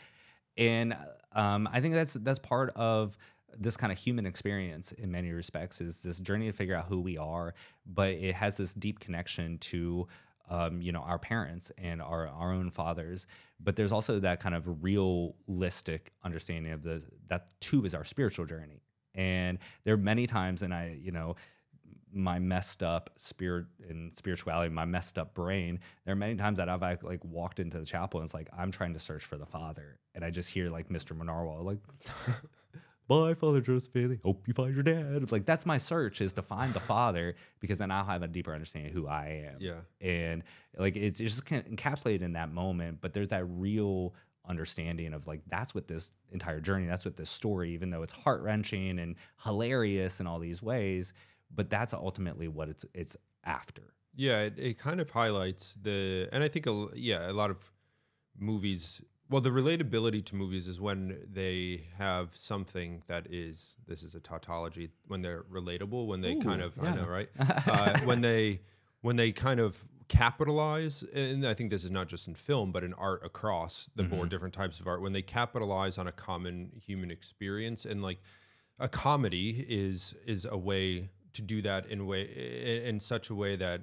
And 0.56 0.96
um, 1.32 1.68
I 1.72 1.80
think 1.80 1.94
that's 1.94 2.14
that's 2.14 2.38
part 2.38 2.70
of 2.76 3.16
this 3.56 3.76
kind 3.76 3.92
of 3.92 3.98
human 3.98 4.26
experience 4.26 4.92
in 4.92 5.10
many 5.12 5.30
respects 5.32 5.80
is 5.80 6.00
this 6.02 6.18
journey 6.18 6.46
to 6.46 6.52
figure 6.52 6.74
out 6.74 6.86
who 6.86 7.00
we 7.00 7.18
are, 7.18 7.54
but 7.86 8.10
it 8.14 8.34
has 8.34 8.56
this 8.56 8.74
deep 8.74 8.98
connection 9.00 9.58
to 9.58 10.06
um, 10.48 10.82
you 10.82 10.92
know, 10.92 11.00
our 11.00 11.18
parents 11.18 11.72
and 11.78 12.02
our 12.02 12.28
our 12.28 12.52
own 12.52 12.70
fathers. 12.70 13.26
But 13.60 13.76
there's 13.76 13.92
also 13.92 14.18
that 14.20 14.40
kind 14.40 14.54
of 14.54 14.82
realistic 14.82 16.12
understanding 16.24 16.72
of 16.72 16.82
the 16.82 17.04
that 17.28 17.48
too 17.60 17.84
is 17.84 17.94
our 17.94 18.04
spiritual 18.04 18.46
journey. 18.46 18.82
And 19.14 19.58
there 19.84 19.94
are 19.94 19.98
many 19.98 20.26
times, 20.26 20.62
and 20.62 20.72
I, 20.72 20.96
you 21.00 21.12
know, 21.12 21.36
my 22.12 22.38
messed 22.38 22.82
up 22.82 23.10
spirit 23.16 23.66
and 23.88 24.12
spirituality, 24.12 24.72
my 24.72 24.84
messed 24.84 25.18
up 25.18 25.34
brain. 25.34 25.80
There 26.04 26.12
are 26.12 26.16
many 26.16 26.36
times 26.36 26.58
that 26.58 26.68
I've 26.68 26.82
like 27.02 27.24
walked 27.24 27.58
into 27.58 27.78
the 27.78 27.86
chapel 27.86 28.20
and 28.20 28.26
it's 28.26 28.34
like 28.34 28.48
I'm 28.56 28.70
trying 28.70 28.94
to 28.94 29.00
search 29.00 29.24
for 29.24 29.36
the 29.36 29.46
Father, 29.46 29.98
and 30.14 30.24
I 30.24 30.30
just 30.30 30.50
hear 30.50 30.68
like 30.68 30.88
Mr. 30.88 31.16
Narwhal 31.16 31.62
like, 31.62 31.78
"Bye, 33.20 33.34
Father 33.34 33.60
Joseph. 33.60 33.92
Hope 34.22 34.46
you 34.46 34.54
find 34.54 34.74
your 34.74 34.82
dad." 34.82 35.22
It's 35.22 35.32
like 35.32 35.46
that's 35.46 35.66
my 35.66 35.78
search 35.78 36.20
is 36.20 36.32
to 36.34 36.42
find 36.42 36.72
the 36.74 36.80
Father 36.92 37.34
because 37.60 37.78
then 37.78 37.90
I'll 37.90 38.04
have 38.04 38.22
a 38.22 38.28
deeper 38.28 38.52
understanding 38.52 38.90
of 38.90 38.96
who 38.96 39.06
I 39.06 39.48
am. 39.52 39.56
Yeah. 39.60 39.80
and 40.00 40.42
like 40.78 40.96
it's, 40.96 41.20
it's 41.20 41.36
just 41.36 41.44
encapsulated 41.46 42.22
in 42.22 42.32
that 42.34 42.52
moment, 42.52 42.98
but 43.00 43.12
there's 43.12 43.28
that 43.28 43.44
real 43.44 44.14
understanding 44.44 45.14
of 45.14 45.26
like 45.26 45.40
that's 45.46 45.74
what 45.74 45.86
this 45.86 46.12
entire 46.32 46.60
journey, 46.60 46.86
that's 46.86 47.04
what 47.04 47.16
this 47.16 47.30
story, 47.30 47.72
even 47.72 47.90
though 47.90 48.02
it's 48.02 48.12
heart 48.12 48.42
wrenching 48.42 48.98
and 48.98 49.16
hilarious 49.44 50.20
in 50.20 50.26
all 50.26 50.38
these 50.38 50.62
ways 50.62 51.12
but 51.54 51.70
that's 51.70 51.94
ultimately 51.94 52.48
what 52.48 52.68
it's 52.68 52.84
it's 52.94 53.16
after. 53.44 53.82
Yeah, 54.14 54.42
it, 54.42 54.58
it 54.58 54.78
kind 54.78 55.00
of 55.00 55.10
highlights 55.10 55.74
the, 55.80 56.28
and 56.32 56.44
I 56.44 56.48
think 56.48 56.66
a, 56.66 56.88
yeah, 56.94 57.30
a 57.30 57.32
lot 57.32 57.50
of 57.50 57.70
movies. 58.38 59.02
Well, 59.32 59.40
the 59.40 59.48
relatability 59.48 60.26
to 60.26 60.36
movies 60.36 60.68
is 60.68 60.78
when 60.78 61.26
they 61.32 61.84
have 61.96 62.36
something 62.36 63.02
that 63.06 63.28
is 63.30 63.78
this 63.88 64.02
is 64.02 64.14
a 64.14 64.20
tautology 64.20 64.90
when 65.06 65.22
they're 65.22 65.44
relatable 65.44 66.06
when 66.06 66.20
they 66.20 66.34
Ooh, 66.34 66.40
kind 66.42 66.60
of 66.60 66.76
yeah. 66.76 66.90
I 66.90 66.94
know 66.96 67.06
right 67.06 67.30
uh, 67.38 67.98
when 68.00 68.20
they 68.20 68.60
when 69.00 69.16
they 69.16 69.32
kind 69.32 69.58
of 69.58 69.88
capitalize 70.08 71.02
and 71.14 71.46
I 71.46 71.54
think 71.54 71.70
this 71.70 71.82
is 71.82 71.90
not 71.90 72.08
just 72.08 72.28
in 72.28 72.34
film 72.34 72.72
but 72.72 72.84
in 72.84 72.92
art 72.92 73.24
across 73.24 73.88
the 73.96 74.02
board 74.02 74.28
different 74.28 74.52
types 74.52 74.80
of 74.80 74.86
art 74.86 75.00
when 75.00 75.14
they 75.14 75.22
capitalize 75.22 75.96
on 75.96 76.06
a 76.06 76.12
common 76.12 76.70
human 76.84 77.10
experience 77.10 77.86
and 77.86 78.02
like 78.02 78.18
a 78.78 78.88
comedy 78.88 79.64
is 79.66 80.14
is 80.26 80.44
a 80.44 80.58
way 80.58 81.08
to 81.32 81.40
do 81.40 81.62
that 81.62 81.86
in 81.86 82.06
way 82.06 82.24
in, 82.24 82.86
in 82.86 83.00
such 83.00 83.30
a 83.30 83.34
way 83.34 83.56
that 83.56 83.80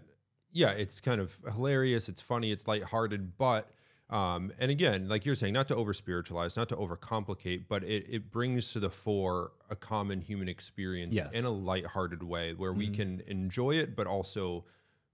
yeah 0.51 0.69
it's 0.69 1.01
kind 1.01 1.19
of 1.19 1.39
hilarious 1.51 2.07
it's 2.07 2.21
funny 2.21 2.51
it's 2.51 2.67
lighthearted 2.67 3.35
but 3.39 3.71
um, 4.09 4.51
and 4.59 4.71
again 4.71 5.07
like 5.07 5.25
you're 5.25 5.35
saying 5.35 5.53
not 5.53 5.67
to 5.67 5.75
over 5.75 5.93
spiritualize 5.93 6.55
not 6.57 6.67
to 6.69 6.75
overcomplicate 6.75 7.65
but 7.67 7.83
it, 7.83 8.05
it 8.09 8.31
brings 8.31 8.73
to 8.73 8.79
the 8.79 8.89
fore 8.89 9.51
a 9.69 9.75
common 9.75 10.21
human 10.21 10.47
experience 10.49 11.13
Yes. 11.15 11.33
in 11.33 11.45
a 11.45 11.51
lighthearted 11.51 12.23
way 12.23 12.53
where 12.53 12.73
we 12.73 12.89
can 12.89 13.21
enjoy 13.27 13.75
it 13.75 13.95
but 13.95 14.07
also 14.07 14.65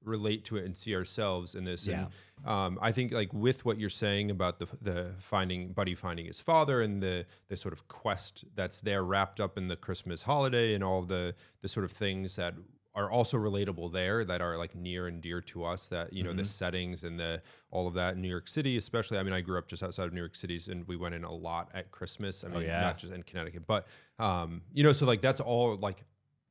relate 0.04 0.46
to 0.46 0.56
it 0.56 0.64
and 0.66 0.78
see 0.78 0.96
ourselves 0.96 1.56
in 1.56 1.64
this. 1.64 1.88
And 1.88 2.08
um, 2.46 2.78
I 2.80 2.92
think 2.92 3.12
like 3.12 3.34
with 3.34 3.66
what 3.66 3.80
you're 3.80 3.90
saying 3.90 4.30
about 4.30 4.60
the 4.60 4.68
the 4.80 5.14
finding 5.18 5.74
Buddy 5.74 5.96
finding 5.96 6.28
his 6.28 6.40
father 6.40 6.80
and 6.80 7.02
the 7.02 7.26
the 7.48 7.58
sort 7.58 7.74
of 7.74 7.88
quest 7.88 8.46
that's 8.56 8.80
there 8.82 9.04
wrapped 9.04 9.40
up 9.40 9.58
in 9.58 9.68
the 9.68 9.76
Christmas 9.76 10.22
holiday 10.24 10.76
and 10.76 10.84
all 10.84 11.02
the 11.02 11.34
the 11.62 11.68
sort 11.68 11.86
of 11.86 11.92
things 11.92 12.36
that 12.36 12.54
are 12.96 13.12
also 13.12 13.38
relatable 13.38 13.92
there 13.92 14.24
that 14.24 14.42
are 14.42 14.58
like 14.58 14.74
near 14.74 15.08
and 15.08 15.22
dear 15.22 15.42
to 15.42 15.66
us 15.66 15.88
that 15.90 16.14
you 16.14 16.24
know 16.24 16.32
the 16.32 16.46
settings 16.46 17.04
and 17.04 17.20
the 17.20 17.42
all 17.70 17.88
of 17.88 17.94
that 17.94 18.16
in 18.16 18.22
New 18.22 18.30
York 18.30 18.48
City 18.48 18.78
especially 18.78 19.18
I 19.18 19.24
mean 19.24 19.34
I 19.34 19.42
grew 19.42 19.58
up 19.58 19.68
just 19.68 19.84
outside 19.84 20.06
of 20.08 20.14
New 20.14 20.22
York 20.22 20.36
City 20.36 20.60
and 20.70 20.88
we 20.88 20.96
went 20.96 21.14
in 21.14 21.24
a 21.26 21.34
lot 21.34 21.70
at 21.74 21.92
Christmas 21.92 22.46
I 22.46 22.50
mean 22.50 22.62
yeah. 22.64 22.82
not 22.82 22.98
just 22.98 23.14
in 23.14 23.24
Connecticut 23.24 23.68
but 23.68 23.88
um 24.18 24.62
you 24.74 24.84
know 24.84 24.94
so 24.94 25.06
like 25.06 25.22
that's 25.22 25.42
all 25.42 25.76
like 25.76 26.04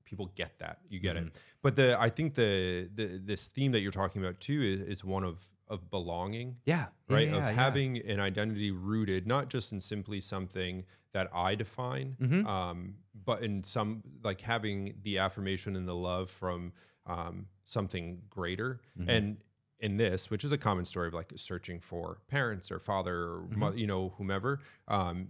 people 0.04 0.30
get 0.34 0.58
that 0.58 0.78
you 0.88 1.00
get 1.00 1.16
Mm-hmm. 1.16 1.28
it 1.28 1.36
but 1.62 1.76
the 1.76 1.98
i 1.98 2.10
think 2.10 2.34
the, 2.34 2.90
the 2.94 3.18
this 3.24 3.46
theme 3.46 3.72
that 3.72 3.80
you're 3.80 3.90
talking 3.90 4.22
about 4.22 4.38
too 4.38 4.60
is, 4.60 4.80
is 4.80 5.04
one 5.04 5.24
of 5.24 5.42
of 5.68 5.90
belonging 5.90 6.56
Yeah, 6.66 6.86
right 7.08 7.28
yeah, 7.28 7.34
of 7.36 7.42
yeah. 7.42 7.50
having 7.52 7.98
an 7.98 8.20
identity 8.20 8.70
rooted 8.70 9.26
not 9.26 9.48
just 9.48 9.72
in 9.72 9.80
simply 9.80 10.20
something 10.20 10.84
that 11.12 11.28
i 11.34 11.54
define 11.54 12.16
Mm-hmm. 12.20 12.46
um, 12.46 12.94
but 13.24 13.42
in 13.42 13.62
some 13.64 14.02
like 14.22 14.40
having 14.42 14.94
the 15.02 15.18
affirmation 15.18 15.76
and 15.76 15.88
the 15.88 15.94
love 15.94 16.28
from 16.30 16.72
um, 17.06 17.46
something 17.64 18.22
greater 18.30 18.80
Mm-hmm. 18.98 19.08
and 19.10 19.36
in 19.80 19.96
this 19.96 20.30
which 20.30 20.44
is 20.44 20.52
a 20.52 20.58
common 20.58 20.84
story 20.84 21.08
of 21.08 21.14
like 21.14 21.32
searching 21.36 21.80
for 21.80 22.18
parents 22.28 22.70
or 22.70 22.78
father 22.78 23.16
or 23.16 23.40
Mm-hmm. 23.48 23.58
mo- 23.58 23.72
you 23.72 23.86
know 23.86 24.12
whomever 24.18 24.60
um, 24.88 25.28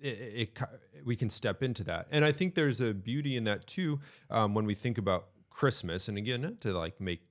it, 0.00 0.52
it, 0.52 0.58
we 1.04 1.16
can 1.16 1.30
step 1.30 1.62
into 1.62 1.82
that 1.84 2.06
and 2.10 2.24
i 2.24 2.32
think 2.32 2.54
there's 2.54 2.80
a 2.80 2.92
beauty 2.92 3.36
in 3.36 3.44
that 3.44 3.66
too 3.66 3.98
um, 4.30 4.52
when 4.54 4.66
we 4.66 4.74
think 4.74 4.98
about 4.98 5.28
christmas 5.50 6.06
and 6.08 6.18
again 6.18 6.42
not 6.42 6.60
to 6.60 6.72
like 6.72 7.00
make 7.00 7.22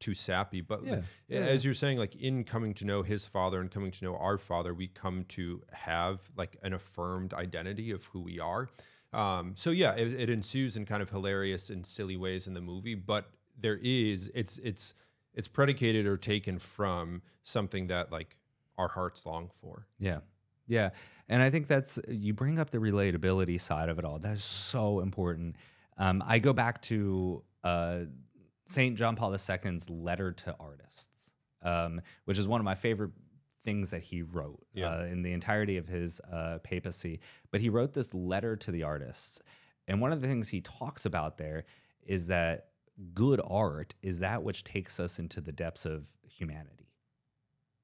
too 0.00 0.14
sappy 0.14 0.60
but 0.60 0.84
Yeah, 0.84 1.02
as 1.28 1.64
you're 1.64 1.74
saying 1.74 1.98
like 1.98 2.16
in 2.16 2.44
coming 2.44 2.74
to 2.74 2.84
know 2.84 3.02
his 3.02 3.24
father 3.24 3.60
and 3.60 3.70
coming 3.70 3.90
to 3.92 4.04
know 4.04 4.16
our 4.16 4.38
father 4.38 4.74
we 4.74 4.88
come 4.88 5.24
to 5.28 5.62
have 5.72 6.30
like 6.36 6.56
an 6.62 6.72
affirmed 6.72 7.32
identity 7.34 7.90
of 7.92 8.06
who 8.06 8.20
we 8.20 8.40
are 8.40 8.68
um, 9.12 9.52
so 9.56 9.70
yeah 9.70 9.94
it, 9.94 10.08
it 10.12 10.30
ensues 10.30 10.76
in 10.76 10.84
kind 10.86 11.02
of 11.02 11.10
hilarious 11.10 11.70
and 11.70 11.86
silly 11.86 12.16
ways 12.16 12.46
in 12.46 12.54
the 12.54 12.60
movie 12.60 12.94
but 12.94 13.30
there 13.58 13.78
is 13.82 14.30
it's 14.34 14.58
it's 14.58 14.94
it's 15.34 15.48
predicated 15.48 16.06
or 16.06 16.16
taken 16.16 16.58
from 16.58 17.22
something 17.42 17.86
that 17.88 18.10
like 18.10 18.36
our 18.78 18.88
hearts 18.88 19.26
long 19.26 19.50
for 19.60 19.86
Yeah. 19.98 20.20
Yeah. 20.66 20.90
And 21.28 21.42
I 21.42 21.50
think 21.50 21.66
that's, 21.66 21.98
you 22.08 22.32
bring 22.32 22.58
up 22.58 22.70
the 22.70 22.78
relatability 22.78 23.60
side 23.60 23.88
of 23.88 23.98
it 23.98 24.04
all. 24.04 24.18
That 24.20 24.34
is 24.34 24.44
so 24.44 25.00
important. 25.00 25.56
Um, 25.98 26.22
I 26.26 26.38
go 26.38 26.52
back 26.52 26.80
to 26.82 27.42
uh, 27.64 28.00
St. 28.70 28.96
John 28.96 29.16
Paul 29.16 29.32
II's 29.32 29.90
letter 29.90 30.32
to 30.32 30.56
artists, 30.60 31.32
um, 31.62 32.00
which 32.24 32.38
is 32.38 32.46
one 32.46 32.60
of 32.60 32.64
my 32.64 32.74
favorite 32.74 33.10
things 33.62 33.90
that 33.90 34.02
he 34.02 34.22
wrote 34.22 34.64
Yeah. 34.72 34.88
uh, 35.00 35.04
in 35.04 35.22
the 35.22 35.32
entirety 35.32 35.76
of 35.76 35.88
his 35.88 36.20
uh, 36.32 36.58
papacy. 36.62 37.20
But 37.50 37.60
he 37.60 37.68
wrote 37.68 37.92
this 37.92 38.14
letter 38.14 38.56
to 38.56 38.70
the 38.70 38.82
artists. 38.84 39.40
And 39.86 40.00
one 40.00 40.12
of 40.12 40.20
the 40.20 40.28
things 40.28 40.48
he 40.48 40.60
talks 40.60 41.04
about 41.04 41.36
there 41.36 41.64
is 42.02 42.28
that 42.28 42.68
good 43.14 43.40
art 43.46 43.94
is 44.02 44.20
that 44.20 44.42
which 44.42 44.62
takes 44.64 44.98
us 45.00 45.18
into 45.18 45.40
the 45.40 45.52
depths 45.52 45.84
of 45.86 46.16
humanity 46.26 46.86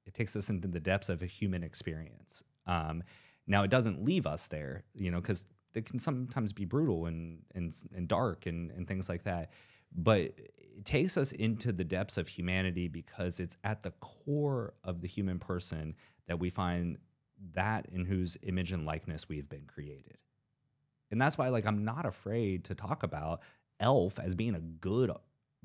it 0.06 0.14
takes 0.14 0.36
us 0.36 0.48
into 0.48 0.68
the 0.68 0.78
depths 0.78 1.08
of 1.08 1.20
a 1.20 1.26
human 1.26 1.64
experience. 1.64 2.44
Um, 2.64 3.02
now, 3.48 3.64
it 3.64 3.70
doesn't 3.72 4.04
leave 4.04 4.24
us 4.24 4.46
there, 4.46 4.84
you 4.94 5.10
know, 5.10 5.20
because 5.20 5.46
it 5.74 5.84
can 5.84 5.98
sometimes 5.98 6.52
be 6.52 6.64
brutal 6.64 7.06
and 7.06 7.42
and, 7.56 7.74
and 7.92 8.06
dark 8.06 8.46
and, 8.46 8.70
and 8.70 8.86
things 8.86 9.08
like 9.08 9.24
that. 9.24 9.50
But 9.94 10.20
it 10.20 10.84
takes 10.84 11.16
us 11.16 11.32
into 11.32 11.72
the 11.72 11.84
depths 11.84 12.16
of 12.16 12.28
humanity 12.28 12.88
because 12.88 13.40
it's 13.40 13.56
at 13.64 13.82
the 13.82 13.92
core 13.92 14.74
of 14.84 15.00
the 15.00 15.08
human 15.08 15.38
person 15.38 15.94
that 16.26 16.38
we 16.38 16.50
find 16.50 16.98
that 17.54 17.86
in 17.92 18.04
whose 18.04 18.36
image 18.42 18.72
and 18.72 18.84
likeness 18.84 19.28
we've 19.28 19.48
been 19.48 19.66
created. 19.66 20.18
And 21.10 21.20
that's 21.20 21.38
why, 21.38 21.48
like, 21.48 21.66
I'm 21.66 21.84
not 21.84 22.04
afraid 22.04 22.64
to 22.64 22.74
talk 22.74 23.02
about 23.02 23.40
Elf 23.78 24.18
as 24.18 24.34
being 24.34 24.54
a 24.54 24.60
good, 24.60 25.10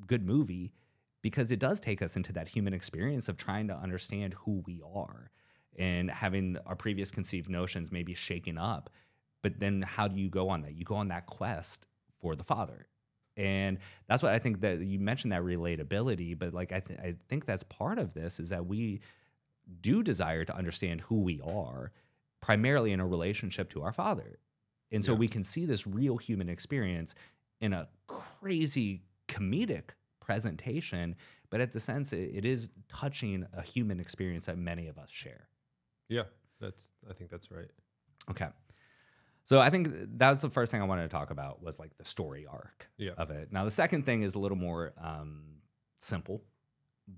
good 0.05 0.25
movie 0.25 0.73
because 1.21 1.51
it 1.51 1.59
does 1.59 1.79
take 1.79 2.01
us 2.01 2.15
into 2.15 2.33
that 2.33 2.49
human 2.49 2.73
experience 2.73 3.29
of 3.29 3.37
trying 3.37 3.67
to 3.67 3.75
understand 3.75 4.33
who 4.45 4.63
we 4.65 4.81
are 4.93 5.31
and 5.77 6.11
having 6.11 6.57
our 6.65 6.75
previous 6.75 7.11
conceived 7.11 7.49
notions 7.49 7.91
maybe 7.91 8.13
shaken 8.13 8.57
up. 8.57 8.89
But 9.41 9.59
then 9.59 9.81
how 9.81 10.07
do 10.07 10.19
you 10.19 10.29
go 10.29 10.49
on 10.49 10.61
that? 10.61 10.75
You 10.75 10.83
go 10.83 10.95
on 10.95 11.07
that 11.07 11.25
quest 11.25 11.87
for 12.19 12.35
the 12.35 12.43
Father. 12.43 12.87
And 13.37 13.77
that's 14.07 14.21
what 14.21 14.33
I 14.33 14.39
think 14.39 14.61
that 14.61 14.81
you 14.81 14.99
mentioned 14.99 15.31
that 15.31 15.41
relatability, 15.41 16.37
but 16.37 16.53
like 16.53 16.71
I, 16.71 16.79
th- 16.81 16.99
I 16.99 17.15
think 17.29 17.45
that's 17.45 17.63
part 17.63 17.97
of 17.97 18.13
this 18.13 18.39
is 18.39 18.49
that 18.49 18.65
we 18.65 18.99
do 19.81 20.03
desire 20.03 20.43
to 20.45 20.55
understand 20.55 21.01
who 21.01 21.21
we 21.21 21.39
are 21.41 21.91
primarily 22.41 22.91
in 22.91 22.99
a 22.99 23.07
relationship 23.07 23.69
to 23.69 23.83
our 23.83 23.93
Father. 23.93 24.39
And 24.91 25.03
so 25.05 25.13
Yeah. 25.13 25.19
we 25.19 25.27
can 25.29 25.43
see 25.43 25.65
this 25.65 25.87
real 25.87 26.17
human 26.17 26.49
experience 26.49 27.15
in 27.61 27.71
a 27.71 27.87
crazy 28.07 29.03
comedic 29.27 29.91
presentation, 30.19 31.15
but 31.49 31.61
at 31.61 31.71
the 31.71 31.79
sense 31.79 32.11
it, 32.11 32.31
it 32.33 32.45
is 32.45 32.69
touching 32.89 33.45
a 33.53 33.61
human 33.61 33.99
experience 33.99 34.45
that 34.45 34.57
many 34.57 34.87
of 34.87 34.97
us 34.97 35.09
share. 35.09 35.47
yeah 36.09 36.23
that's 36.59 36.89
i 37.09 37.13
think 37.13 37.29
that's 37.31 37.49
right 37.51 37.71
Okay. 38.29 38.47
So 39.43 39.59
I 39.59 39.69
think 39.69 39.89
that 40.17 40.29
was 40.29 40.41
the 40.41 40.49
first 40.49 40.71
thing 40.71 40.81
I 40.81 40.85
wanted 40.85 41.03
to 41.03 41.09
talk 41.09 41.29
about 41.31 41.61
was 41.61 41.79
like 41.79 41.97
the 41.97 42.05
story 42.05 42.45
arc 42.45 42.89
Yeah. 42.97 43.11
of 43.17 43.31
it. 43.31 43.51
Now 43.51 43.65
the 43.65 43.71
second 43.71 44.03
thing 44.05 44.21
is 44.23 44.35
a 44.35 44.39
little 44.39 44.57
more 44.57 44.93
um, 45.01 45.43
simple, 45.97 46.43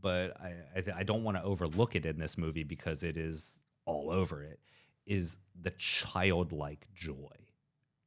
but 0.02 0.40
I 0.42 0.54
I, 0.78 0.82
th- 0.82 0.96
I 0.98 1.04
don't 1.04 1.24
want 1.24 1.38
to 1.38 1.44
overlook 1.44 1.96
it 1.96 2.06
in 2.06 2.18
this 2.18 2.38
movie 2.38 2.64
because 2.64 3.04
it 3.04 3.18
is 3.18 3.60
all 3.86 4.10
over 4.12 4.42
it. 4.44 4.60
Is 5.06 5.38
the 5.60 5.72
childlike 5.72 6.88
joy 6.96 7.36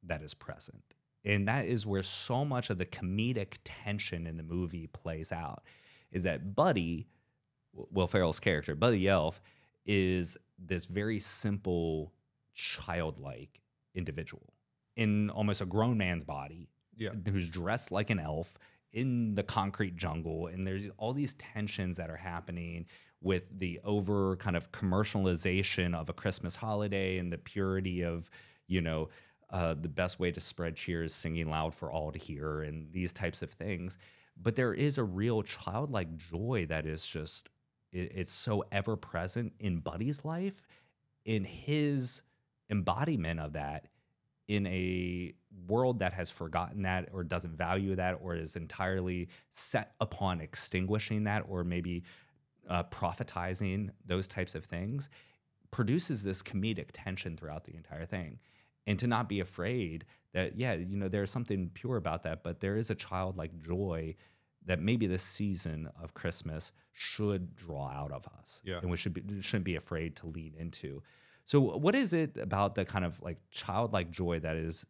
that 0.03 0.23
is 0.23 0.33
present, 0.33 0.95
and 1.23 1.47
that 1.47 1.65
is 1.67 1.85
where 1.85 2.01
so 2.01 2.43
much 2.43 2.71
of 2.71 2.79
the 2.79 2.87
comedic 2.87 3.57
tension 3.63 4.25
in 4.25 4.37
the 4.37 4.43
movie 4.43 4.87
plays 4.87 5.31
out. 5.31 5.63
Is 6.11 6.23
that 6.23 6.55
Buddy, 6.55 7.07
Will 7.73 8.07
Ferrell's 8.07 8.39
character, 8.39 8.73
Buddy 8.73 9.07
Elf, 9.07 9.41
is 9.85 10.37
this 10.57 10.85
very 10.85 11.19
simple, 11.19 12.13
childlike 12.55 13.61
individual 13.97 14.53
in 14.95 15.29
almost 15.31 15.61
a 15.61 15.65
grown 15.65 15.97
man's 15.97 16.23
body 16.23 16.69
yeah. 16.95 17.09
who's 17.29 17.49
dressed 17.49 17.91
like 17.91 18.09
an 18.09 18.19
elf 18.19 18.57
in 18.93 19.35
the 19.35 19.43
concrete 19.43 19.95
jungle. 19.95 20.47
And 20.47 20.65
there's 20.65 20.85
all 20.97 21.13
these 21.13 21.33
tensions 21.35 21.97
that 21.97 22.09
are 22.09 22.17
happening 22.17 22.85
with 23.21 23.43
the 23.59 23.79
over 23.83 24.37
kind 24.37 24.55
of 24.55 24.71
commercialization 24.71 25.95
of 25.95 26.07
a 26.07 26.13
christmas 26.13 26.55
holiday 26.55 27.17
and 27.17 27.33
the 27.33 27.37
purity 27.37 28.03
of 28.03 28.29
you 28.67 28.79
know 28.79 29.09
uh, 29.49 29.73
the 29.79 29.89
best 29.89 30.19
way 30.19 30.31
to 30.31 30.41
spread 30.41 30.75
cheer 30.75 31.03
is 31.03 31.13
singing 31.13 31.49
loud 31.49 31.73
for 31.73 31.91
all 31.91 32.11
to 32.11 32.19
hear 32.19 32.61
and 32.61 32.91
these 32.91 33.13
types 33.13 33.41
of 33.41 33.49
things. 33.51 33.97
But 34.35 34.55
there 34.55 34.73
is 34.73 34.97
a 34.97 35.03
real 35.03 35.41
childlike 35.41 36.17
joy 36.17 36.65
that 36.69 36.85
is 36.85 37.05
just 37.05 37.49
it, 37.91 38.11
it's 38.13 38.31
so 38.31 38.63
ever 38.71 38.95
present 38.95 39.53
in 39.59 39.79
buddy's 39.79 40.25
life 40.25 40.63
in 41.25 41.43
his 41.45 42.21
embodiment 42.69 43.39
of 43.39 43.53
that 43.53 43.87
in 44.47 44.65
a 44.67 45.33
world 45.67 45.99
that 45.99 46.13
has 46.13 46.29
forgotten 46.29 46.83
that 46.83 47.09
or 47.11 47.23
doesn't 47.23 47.57
value 47.57 47.95
that 47.95 48.17
or 48.21 48.35
is 48.35 48.55
entirely 48.55 49.27
set 49.51 49.93
upon 49.99 50.39
extinguishing 50.41 51.25
that 51.25 51.43
or 51.49 51.63
maybe 51.63 52.03
uh, 52.69 52.83
prophetizing 52.83 53.89
those 54.05 54.27
types 54.27 54.55
of 54.55 54.63
things 54.65 55.09
produces 55.71 56.23
this 56.23 56.41
comedic 56.41 56.89
tension 56.93 57.35
throughout 57.35 57.65
the 57.65 57.75
entire 57.75 58.05
thing 58.05 58.39
and 58.85 58.97
to 58.99 59.07
not 59.07 59.27
be 59.27 59.39
afraid 59.41 60.05
that 60.33 60.57
yeah 60.57 60.73
you 60.73 60.95
know 60.97 61.07
there's 61.09 61.31
something 61.31 61.69
pure 61.73 61.97
about 61.97 62.23
that 62.23 62.43
but 62.43 62.59
there 62.61 62.75
is 62.75 62.89
a 62.89 62.95
childlike 62.95 63.57
joy 63.59 64.15
that 64.65 64.79
maybe 64.81 65.07
this 65.07 65.23
season 65.23 65.89
of 66.01 66.13
christmas 66.13 66.71
should 66.93 67.55
draw 67.55 67.87
out 67.89 68.11
of 68.11 68.25
us 68.39 68.61
Yeah. 68.63 68.79
and 68.81 68.89
we 68.89 68.97
should 68.97 69.13
be, 69.13 69.41
shouldn't 69.41 69.65
be 69.65 69.75
afraid 69.75 70.15
to 70.17 70.27
lean 70.27 70.53
into 70.57 71.03
so 71.47 71.59
what 71.59 71.95
is 71.95 72.13
it 72.13 72.37
about 72.37 72.75
the 72.75 72.85
kind 72.85 73.03
of 73.03 73.19
like 73.21 73.37
childlike 73.49 74.11
joy 74.11 74.37
that 74.39 74.57
is 74.57 74.85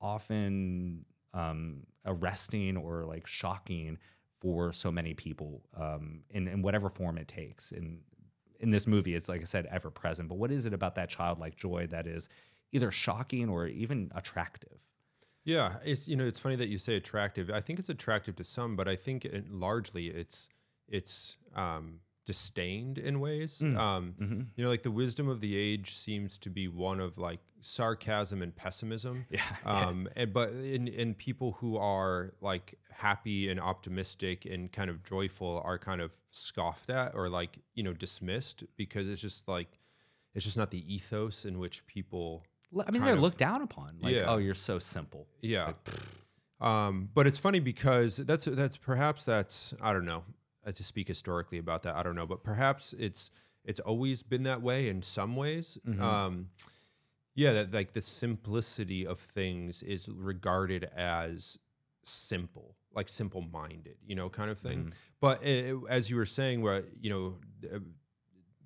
often 0.00 1.04
um, 1.34 1.82
arresting 2.06 2.76
or 2.76 3.04
like 3.04 3.26
shocking 3.26 3.98
for 4.38 4.72
so 4.72 4.90
many 4.90 5.12
people 5.12 5.62
um, 5.76 6.20
in, 6.30 6.46
in 6.48 6.62
whatever 6.62 6.88
form 6.88 7.18
it 7.18 7.28
takes 7.28 7.72
in 7.72 7.98
in 8.58 8.70
this 8.70 8.86
movie 8.86 9.14
it's 9.14 9.28
like 9.28 9.42
i 9.42 9.44
said 9.44 9.66
ever 9.70 9.90
present 9.90 10.30
but 10.30 10.38
what 10.38 10.50
is 10.50 10.64
it 10.64 10.72
about 10.72 10.94
that 10.94 11.10
childlike 11.10 11.56
joy 11.56 11.86
that 11.86 12.06
is 12.06 12.30
either 12.72 12.90
shocking 12.90 13.50
or 13.50 13.66
even 13.66 14.10
attractive 14.14 14.78
Yeah, 15.46 15.74
it's 15.84 16.08
you 16.08 16.16
know 16.16 16.26
it's 16.26 16.40
funny 16.40 16.56
that 16.56 16.68
you 16.68 16.76
say 16.76 16.96
attractive. 16.96 17.50
I 17.50 17.60
think 17.60 17.78
it's 17.78 17.88
attractive 17.88 18.34
to 18.36 18.44
some, 18.44 18.74
but 18.74 18.88
I 18.88 18.96
think 18.96 19.24
it, 19.24 19.48
largely 19.48 20.08
it's 20.08 20.48
it's 20.88 21.36
um, 21.54 22.00
disdained 22.26 22.98
in 22.98 23.20
ways. 23.20 23.62
Mm. 23.64 23.78
Um, 23.78 24.14
mm-hmm. 24.20 24.40
You 24.56 24.64
know, 24.64 24.68
like 24.68 24.82
the 24.82 24.90
wisdom 24.90 25.28
of 25.28 25.40
the 25.40 25.56
age 25.56 25.94
seems 25.94 26.36
to 26.38 26.50
be 26.50 26.68
one 26.68 27.00
of 27.00 27.16
like 27.16 27.40
sarcasm 27.60 28.42
and 28.42 28.54
pessimism. 28.54 29.24
yeah 29.30 29.40
Um, 29.64 30.08
and 30.16 30.32
but 30.32 30.50
in 30.50 30.86
in 30.88 31.14
people 31.14 31.52
who 31.60 31.78
are 31.78 32.34
like 32.40 32.74
happy 32.90 33.48
and 33.48 33.58
optimistic 33.60 34.44
and 34.44 34.70
kind 34.70 34.90
of 34.90 35.02
joyful 35.04 35.62
are 35.64 35.78
kind 35.78 36.00
of 36.00 36.16
scoffed 36.30 36.90
at 36.90 37.14
or 37.14 37.28
like 37.28 37.58
you 37.74 37.82
know 37.82 37.92
dismissed 37.92 38.64
because 38.76 39.08
it's 39.08 39.20
just 39.20 39.48
like 39.48 39.78
it's 40.34 40.44
just 40.44 40.56
not 40.56 40.70
the 40.70 40.82
ethos 40.94 41.44
in 41.44 41.58
which 41.58 41.86
people 41.86 42.42
i 42.86 42.90
mean 42.90 43.02
they're 43.04 43.14
of- 43.14 43.20
looked 43.20 43.38
down 43.38 43.62
upon 43.62 43.96
like 44.00 44.14
Yeah. 44.14 44.24
oh 44.28 44.36
you're 44.38 44.54
so 44.54 44.78
simple 44.78 45.26
Yeah. 45.42 45.72
Um, 46.58 47.10
but 47.14 47.26
it's 47.26 47.36
funny 47.38 47.60
because 47.60 48.16
that's 48.16 48.46
that's 48.46 48.78
perhaps 48.78 49.24
that's 49.26 49.74
I 49.82 49.92
don't 49.92 50.06
know 50.06 50.24
uh, 50.66 50.72
to 50.72 50.82
speak 50.84 51.08
historically 51.08 51.58
about 51.58 51.82
that 51.84 51.94
I 51.96 52.02
don't 52.02 52.16
know 52.16 52.26
but 52.26 52.42
perhaps 52.42 52.94
it's 52.98 53.30
it's 53.64 53.80
always 53.80 54.22
been 54.22 54.44
that 54.44 54.62
way 54.62 54.88
in 54.88 55.02
some 55.02 55.34
ways. 55.36 55.76
Mhm. 55.86 56.00
Um, 56.00 56.50
yeah, 57.34 57.52
that 57.52 57.74
like 57.74 57.92
the 57.92 58.00
simplicity 58.00 59.06
of 59.06 59.18
things 59.18 59.82
is 59.82 60.08
regarded 60.08 60.84
as 60.96 61.58
simple, 62.02 62.76
like 62.94 63.08
simple 63.08 63.42
minded, 63.42 63.96
you 64.06 64.14
know, 64.14 64.30
kind 64.30 64.50
of 64.50 64.58
thing. 64.58 64.84
Mhm. 64.84 64.92
But 65.20 65.44
uh, 65.44 65.84
as 65.88 66.08
you 66.10 66.16
were 66.16 66.26
saying, 66.26 66.62
where 66.62 66.84
you 67.00 67.10
know. 67.10 67.80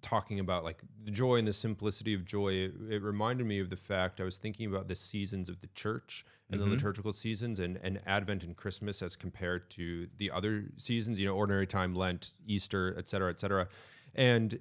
Talking 0.03 0.41
about 0.41 0.65
like 0.65 0.83
the 1.05 1.11
joy 1.11 1.37
and 1.37 1.47
the 1.47 1.53
simplicity 1.53 2.15
of 2.15 2.25
joy 2.25 2.55
it, 2.55 2.73
it 2.89 3.03
reminded 3.03 3.47
me 3.47 3.61
of 3.61 3.69
the 3.69 3.77
fact 3.77 4.21
i 4.21 4.25
was 4.25 4.39
thinking 4.39 4.67
about 4.67 4.89
the 4.89 4.95
seasons 4.95 5.49
of 5.49 5.61
the 5.61 5.67
church 5.69 6.25
and 6.51 6.59
Mhm. 6.61 6.65
the 6.65 6.71
liturgical 6.71 7.13
seasons 7.13 7.61
and, 7.61 7.79
and 7.83 8.01
advent 8.07 8.43
and 8.43 8.57
christmas 8.57 9.03
as 9.03 9.15
compared 9.15 9.69
to 9.71 10.09
the 10.17 10.31
other 10.31 10.71
seasons 10.79 11.21
you 11.21 11.27
know 11.27 11.35
ordinary 11.37 11.67
time 11.67 11.95
lent 11.95 12.33
easter 12.47 12.95
et 12.99 13.09
cetera 13.09 13.31
et 13.31 13.39
cetera 13.41 13.69
and 14.15 14.59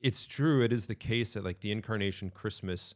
it's 0.00 0.26
true 0.26 0.62
it 0.62 0.72
is 0.72 0.86
the 0.86 0.94
case 0.94 1.32
that 1.34 1.44
like 1.44 1.60
the 1.60 1.72
incarnation 1.72 2.28
christmas 2.30 2.94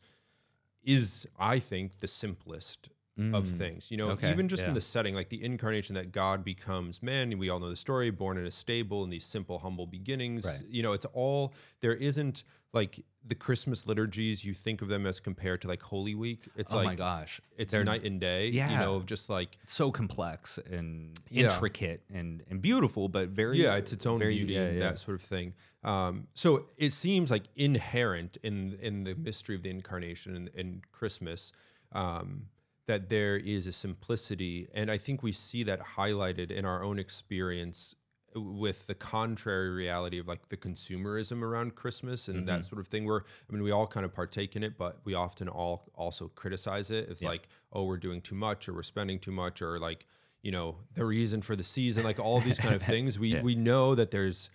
is 0.83 1.27
i 1.39 1.59
think 1.59 2.01
the 2.01 2.07
simplest 2.07 2.91
of 3.17 3.47
Mm. 3.47 3.59
things 3.59 3.91
you 3.93 3.97
know 3.97 4.11
Okay, 4.11 4.29
even 4.33 4.49
just 4.49 4.63
yeah. 4.65 4.69
in 4.71 4.75
the 4.75 4.81
setting 4.81 5.15
like 5.15 5.29
the 5.29 5.41
incarnation 5.45 5.95
that 5.95 6.11
god 6.11 6.43
becomes 6.45 7.01
man 7.01 7.39
we 7.39 7.49
all 7.49 7.61
know 7.61 7.71
the 7.71 7.77
story 7.77 8.11
born 8.11 8.37
in 8.37 8.45
a 8.45 8.51
stable 8.51 9.05
in 9.05 9.11
these 9.11 9.25
simple 9.25 9.61
humble 9.61 9.87
beginnings 9.87 10.45
Right. 10.45 10.63
you 10.69 10.83
know 10.83 10.95
it's 10.95 11.07
all 11.13 11.55
there 11.81 11.95
isn't 11.95 12.43
like 12.73 13.05
the 13.25 13.37
christmas 13.37 13.87
liturgies 13.87 14.45
you 14.45 14.53
think 14.53 14.83
of 14.83 14.89
them 14.89 15.07
as 15.07 15.21
compared 15.21 15.61
to 15.63 15.69
like 15.69 15.81
holy 15.81 16.17
week 16.17 16.41
it's 16.57 16.73
oh 16.73 16.77
like 16.79 16.87
my 16.87 16.95
gosh 16.97 17.41
it's 17.57 17.73
They're- 17.73 17.85
night 17.85 18.03
and 18.05 18.21
day 18.21 18.49
Yeah. 18.49 18.73
you 18.73 18.79
know 18.79 18.97
of 18.97 19.07
just 19.07 19.29
like 19.31 19.59
it's 19.63 19.73
so 19.73 19.93
complex 19.93 20.59
and 20.59 21.17
Yeah. 21.31 21.45
intricate 21.45 22.03
and, 22.13 22.43
and 22.51 22.61
beautiful, 22.61 23.09
but 23.09 23.29
very 23.29 23.59
yeah 23.63 23.77
it's 23.77 23.93
its 23.93 24.07
own 24.07 24.19
very, 24.19 24.35
beauty 24.39 24.55
yeah, 24.55 24.63
and 24.63 24.83
that 24.83 24.99
sort 24.99 25.15
of 25.15 25.23
thing 25.23 25.55
um, 25.85 26.27
so 26.35 26.67
it 26.79 26.91
seems 26.91 27.31
like 27.31 27.45
inherent 27.55 28.39
in 28.43 28.77
in 28.83 29.05
the 29.05 29.15
mystery 29.15 29.55
of 29.55 29.63
the 29.63 29.71
incarnation 29.71 30.35
and, 30.35 30.51
and 30.57 30.91
christmas 30.91 31.53
um, 31.93 32.47
that 32.87 33.09
there 33.09 33.37
is 33.37 33.67
a 33.67 33.73
simplicity 33.73 34.69
and 34.75 34.91
i 34.91 34.99
think 34.99 35.23
we 35.23 35.33
see 35.33 35.63
that 35.63 35.81
highlighted 35.97 36.51
in 36.51 36.65
our 36.65 36.83
own 36.83 36.99
experience 36.99 37.95
with 38.37 38.89
the 38.89 38.95
contrary 38.97 39.71
reality 39.71 40.19
of 40.19 40.27
like 40.27 40.49
the 40.49 40.57
consumerism 40.57 41.41
around 41.43 41.75
christmas 41.77 42.27
and 42.29 42.39
Mm-hmm. 42.39 42.47
that 42.47 42.65
sort 42.65 42.81
of 42.81 42.89
thing 42.89 43.05
where 43.07 43.25
i 43.49 43.53
mean 43.53 43.63
we 43.63 43.71
all 43.71 43.87
kind 43.87 44.05
of 44.05 44.13
partake 44.13 44.57
in 44.57 44.63
it 44.65 44.77
but 44.77 44.99
we 45.05 45.15
often 45.15 45.49
all 45.49 45.91
also 45.95 46.29
criticize 46.35 46.91
it 46.91 47.09
if 47.11 47.23
Yeah. 47.23 47.29
like 47.31 47.49
oh 47.73 47.85
we're 47.85 47.97
doing 47.97 48.21
too 48.21 48.35
much 48.35 48.69
or 48.69 48.75
we're 48.75 48.83
spending 48.83 49.19
too 49.19 49.33
much 49.33 49.63
or 49.63 49.79
like 49.79 50.07
you 50.43 50.51
know 50.53 50.77
the 50.95 51.05
reason 51.05 51.43
for 51.43 51.55
the 51.57 51.65
season 51.65 52.03
like 52.05 52.19
all 52.19 52.41
these 52.41 52.59
kind 52.59 52.75
of 52.75 52.83
things 52.95 53.19
we 53.19 53.29
Yeah. 53.35 53.43
we 53.43 53.55
know 53.55 53.95
that 53.95 54.11
there's 54.11 54.51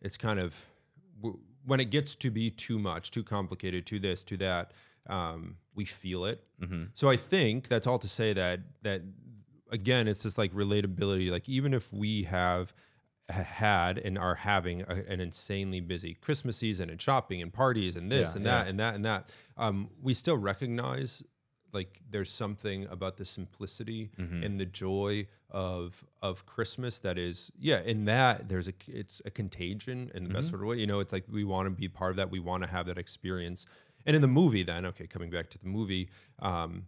it's 0.00 0.16
kind 0.16 0.38
of 0.38 0.66
when 1.66 1.80
it 1.80 1.90
gets 1.90 2.14
to 2.14 2.30
be 2.30 2.50
too 2.50 2.78
much 2.78 3.10
too 3.10 3.24
complicated 3.24 3.84
to 3.86 3.98
this 3.98 4.22
to 4.24 4.36
that 4.38 4.72
um, 5.08 5.56
we 5.74 5.84
feel 5.84 6.24
it 6.24 6.44
Mhm. 6.62 6.90
so 6.94 7.08
i 7.10 7.16
think 7.16 7.68
that's 7.68 7.86
all 7.86 7.98
to 7.98 8.08
say 8.08 8.32
that 8.32 8.60
that 8.82 9.02
again 9.70 10.06
it's 10.08 10.22
just 10.22 10.38
like 10.38 10.52
relatability 10.52 11.30
like 11.30 11.48
even 11.48 11.74
if 11.74 11.92
we 11.92 12.24
have 12.24 12.72
had 13.28 13.98
and 13.98 14.18
are 14.18 14.34
having 14.34 14.82
a, 14.82 15.02
an 15.08 15.20
insanely 15.20 15.80
busy 15.80 16.14
christmas 16.14 16.56
season 16.58 16.90
and 16.90 17.00
shopping 17.00 17.40
and 17.42 17.52
parties 17.52 17.96
and 17.96 18.10
this 18.12 18.30
Yeah, 18.30 18.36
and 18.36 18.44
yeah. 18.44 18.50
that 18.62 18.68
and 18.68 18.80
that 18.80 18.94
and 18.94 19.04
that 19.04 19.30
um, 19.56 19.90
we 20.02 20.14
still 20.14 20.36
recognize 20.36 21.22
like 21.72 22.02
there's 22.08 22.30
something 22.30 22.86
about 22.86 23.16
the 23.16 23.24
simplicity 23.24 24.10
Mhm. 24.18 24.44
and 24.44 24.60
the 24.60 24.66
joy 24.66 25.26
of 25.50 26.04
of 26.22 26.44
Christmas 26.46 26.98
that 27.00 27.16
is 27.18 27.50
yeah 27.58 27.80
in 27.80 28.04
that 28.04 28.48
there's 28.48 28.68
a 28.68 28.74
it's 28.86 29.20
a 29.24 29.30
contagion 29.30 30.10
in 30.14 30.24
the 30.24 30.30
best 30.30 30.48
Mhm. 30.48 30.50
sort 30.50 30.62
of 30.62 30.68
way 30.68 30.76
you 30.78 30.86
know 30.86 31.00
it's 31.00 31.12
like 31.12 31.24
we 31.28 31.44
want 31.44 31.66
to 31.66 31.70
be 31.70 31.88
part 31.88 32.10
of 32.10 32.16
that 32.18 32.30
we 32.30 32.38
want 32.40 32.62
to 32.62 32.68
have 32.68 32.86
that 32.86 32.98
experience 32.98 33.66
and 34.06 34.14
in 34.16 34.22
the 34.22 34.28
movie 34.28 34.62
then 34.62 34.86
okay 34.86 35.06
coming 35.06 35.30
back 35.30 35.50
to 35.50 35.58
the 35.58 35.66
movie 35.66 36.08
um 36.40 36.86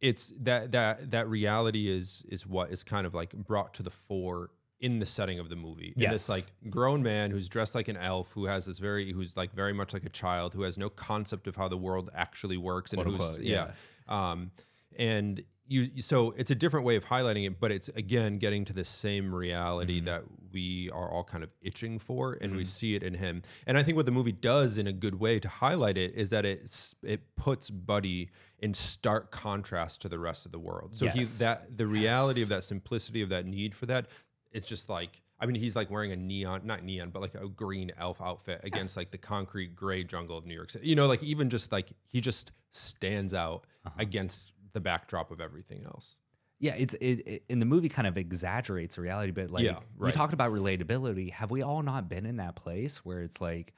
it's 0.00 0.32
that 0.38 0.72
that 0.72 1.10
that 1.10 1.28
reality 1.28 1.88
is 1.88 2.24
is 2.28 2.46
what 2.46 2.70
is 2.70 2.82
kind 2.82 3.06
of 3.06 3.14
like 3.14 3.32
brought 3.32 3.72
to 3.74 3.82
the 3.82 3.90
fore 3.90 4.50
in 4.80 4.98
the 4.98 5.06
setting 5.06 5.38
of 5.38 5.48
the 5.48 5.54
movie. 5.54 5.94
And 5.96 6.12
this 6.12 6.28
Yes. 6.28 6.28
like 6.28 6.44
grown 6.68 7.02
man 7.04 7.30
who's 7.30 7.48
dressed 7.48 7.72
like 7.72 7.86
an 7.86 7.96
elf, 7.96 8.32
who 8.32 8.46
has 8.46 8.66
this 8.66 8.80
very 8.80 9.12
who's 9.12 9.36
like 9.36 9.52
very 9.52 9.72
much 9.72 9.94
like 9.94 10.04
a 10.04 10.08
child, 10.08 10.54
who 10.54 10.62
has 10.62 10.76
no 10.76 10.90
concept 10.90 11.46
of 11.46 11.54
how 11.54 11.68
the 11.68 11.76
world 11.76 12.10
actually 12.14 12.56
works, 12.56 12.92
and 12.92 13.00
Quote, 13.00 13.14
who's 13.14 13.26
unquote, 13.28 13.44
yeah. 13.44 13.70
Um, 14.08 14.50
and 14.98 15.44
you 15.68 16.02
so 16.02 16.32
it's 16.36 16.50
a 16.50 16.54
different 16.54 16.84
way 16.84 16.96
of 16.96 17.06
highlighting 17.06 17.46
it, 17.46 17.60
but 17.60 17.70
it's 17.72 17.88
again 17.90 18.38
getting 18.38 18.64
to 18.66 18.72
the 18.72 18.84
same 18.84 19.34
reality 19.34 19.98
Mm-hmm. 19.98 20.06
that 20.06 20.24
we 20.52 20.90
are 20.90 21.10
all 21.10 21.24
kind 21.24 21.42
of 21.42 21.50
itching 21.62 21.98
for, 21.98 22.34
and 22.40 22.54
we 22.54 22.64
see 22.64 22.94
it 22.94 23.02
in 23.02 23.14
him. 23.14 23.42
And 23.66 23.78
I 23.78 23.82
think 23.82 23.96
what 23.96 24.04
the 24.04 24.12
movie 24.12 24.32
does 24.32 24.76
in 24.76 24.86
a 24.86 24.92
good 24.92 25.18
way 25.18 25.38
to 25.40 25.48
highlight 25.48 25.96
it 25.96 26.14
is 26.14 26.28
that 26.30 26.44
it's 26.44 26.94
it 27.02 27.34
puts 27.36 27.70
Buddy 27.70 28.30
in 28.58 28.74
stark 28.74 29.30
contrast 29.30 30.02
to 30.02 30.08
the 30.08 30.18
rest 30.18 30.44
of 30.44 30.52
the 30.52 30.58
world. 30.58 30.94
So 30.94 31.06
Yes. 31.06 31.14
he's 31.14 31.38
that 31.38 31.76
the 31.76 31.86
reality 31.86 32.40
Yes. 32.40 32.44
of 32.44 32.48
that 32.50 32.64
simplicity 32.64 33.22
of 33.22 33.30
that 33.30 33.46
need 33.46 33.74
for 33.74 33.86
that. 33.86 34.08
It's 34.50 34.66
just 34.66 34.88
like 34.88 35.22
I 35.40 35.46
mean, 35.46 35.56
he's 35.56 35.74
like 35.74 35.90
wearing 35.90 36.12
a 36.12 36.16
neon, 36.16 36.60
not 36.64 36.84
neon, 36.84 37.10
but 37.10 37.20
like 37.20 37.34
a 37.34 37.48
green 37.48 37.90
elf 37.98 38.20
outfit 38.20 38.60
against 38.62 38.96
like 38.96 39.10
the 39.10 39.18
concrete 39.18 39.74
gray 39.74 40.04
jungle 40.04 40.36
of 40.38 40.46
New 40.46 40.54
York 40.54 40.70
City. 40.70 40.86
You 40.86 40.94
know, 40.94 41.08
like 41.08 41.22
even 41.24 41.50
just 41.50 41.72
like 41.72 41.90
he 42.06 42.20
just 42.20 42.52
stands 42.70 43.32
out 43.34 43.66
Uh-huh. 43.84 43.94
against 43.98 44.52
the 44.72 44.80
backdrop 44.80 45.30
of 45.30 45.40
everything 45.40 45.84
else. 45.84 46.20
Yeah, 46.58 46.74
it's 46.76 46.94
it, 46.94 47.26
it 47.26 47.44
and 47.50 47.60
the 47.60 47.66
movie 47.66 47.88
kind 47.88 48.06
of 48.06 48.16
exaggerates 48.16 48.94
the 48.96 49.02
reality, 49.02 49.32
but 49.32 49.50
like 49.50 49.64
Yeah, 49.64 49.80
you 50.00 50.12
talked 50.12 50.32
about 50.32 50.52
relatability. 50.52 51.32
Have 51.32 51.50
we 51.50 51.62
all 51.62 51.82
not 51.82 52.08
been 52.08 52.24
in 52.24 52.36
that 52.36 52.54
place 52.54 53.04
where 53.04 53.20
it's 53.20 53.40
like, 53.40 53.74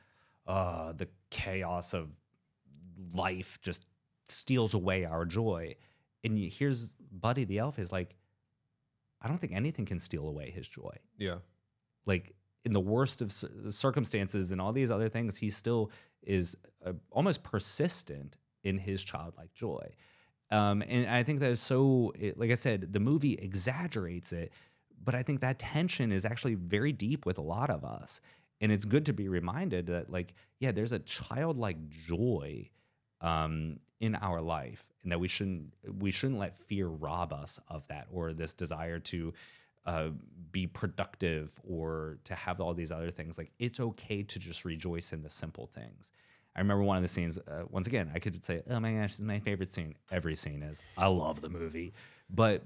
uh, 0.46 0.92
the 0.92 1.08
chaos 1.30 1.94
of 1.94 2.10
life 3.14 3.58
just 3.62 3.86
steals 4.24 4.74
away 4.74 5.04
our 5.06 5.24
joy, 5.24 5.76
and 6.22 6.38
you, 6.38 6.50
here's 6.50 6.92
Buddy 7.10 7.44
the 7.44 7.58
elf 7.58 7.78
is 7.78 7.90
like, 7.90 8.16
I 9.22 9.28
don't 9.28 9.38
think 9.38 9.54
anything 9.54 9.86
can 9.86 9.98
steal 9.98 10.28
away 10.28 10.50
his 10.50 10.68
joy. 10.68 10.96
Yeah. 11.16 11.36
Like 12.04 12.34
in 12.64 12.72
the 12.72 12.80
worst 12.80 13.22
of 13.22 13.32
circumstances 13.32 14.52
and 14.52 14.60
all 14.60 14.72
these 14.72 14.90
other 14.90 15.08
things, 15.08 15.36
he 15.36 15.48
still 15.48 15.90
is 16.22 16.56
uh, 16.84 16.92
almost 17.10 17.42
persistent 17.42 18.36
in 18.62 18.78
his 18.78 19.02
childlike 19.02 19.54
joy. 19.54 19.94
Um, 20.50 20.82
and 20.86 21.08
I 21.08 21.22
think 21.22 21.40
that 21.40 21.50
is 21.50 21.60
so, 21.60 22.12
like 22.36 22.50
I 22.50 22.54
said, 22.54 22.92
the 22.92 23.00
movie 23.00 23.34
exaggerates 23.34 24.32
it, 24.32 24.52
but 25.02 25.14
I 25.14 25.22
think 25.22 25.40
that 25.40 25.58
tension 25.58 26.12
is 26.12 26.24
actually 26.24 26.54
very 26.54 26.92
deep 26.92 27.26
with 27.26 27.38
a 27.38 27.42
lot 27.42 27.70
of 27.70 27.84
us. 27.84 28.20
And 28.60 28.70
it's 28.70 28.84
good 28.84 29.04
to 29.06 29.12
be 29.12 29.28
reminded 29.28 29.86
that, 29.88 30.10
like, 30.10 30.32
yeah, 30.60 30.70
there's 30.70 30.92
a 30.92 31.00
childlike 31.00 31.88
joy 31.88 32.70
um, 33.20 33.78
in 34.00 34.14
our 34.14 34.40
life, 34.40 34.86
and 35.02 35.10
that 35.12 35.18
we 35.18 35.28
shouldn't 35.28 35.74
we 35.98 36.10
shouldn't 36.10 36.38
let 36.38 36.56
fear 36.56 36.86
rob 36.86 37.32
us 37.32 37.58
of 37.68 37.86
that, 37.88 38.06
or 38.12 38.32
this 38.32 38.54
desire 38.54 39.00
to 39.00 39.32
uh, 39.86 40.10
be 40.52 40.66
productive, 40.66 41.60
or 41.64 42.18
to 42.24 42.34
have 42.34 42.60
all 42.60 42.74
these 42.74 42.92
other 42.92 43.10
things. 43.10 43.36
Like, 43.36 43.50
it's 43.58 43.80
okay 43.80 44.22
to 44.22 44.38
just 44.38 44.64
rejoice 44.64 45.12
in 45.12 45.22
the 45.22 45.30
simple 45.30 45.66
things. 45.66 46.12
I 46.56 46.60
remember 46.60 46.84
one 46.84 46.96
of 46.96 47.02
the 47.02 47.08
scenes. 47.08 47.38
Uh, 47.38 47.64
once 47.70 47.86
again, 47.86 48.10
I 48.14 48.18
could 48.20 48.42
say, 48.44 48.62
"Oh 48.70 48.78
my 48.80 48.92
gosh, 48.92 49.10
this 49.12 49.18
is 49.18 49.24
my 49.24 49.40
favorite 49.40 49.72
scene." 49.72 49.94
Every 50.10 50.36
scene 50.36 50.62
is. 50.62 50.80
I 50.96 51.06
love 51.08 51.40
the 51.40 51.48
movie, 51.48 51.92
but 52.30 52.62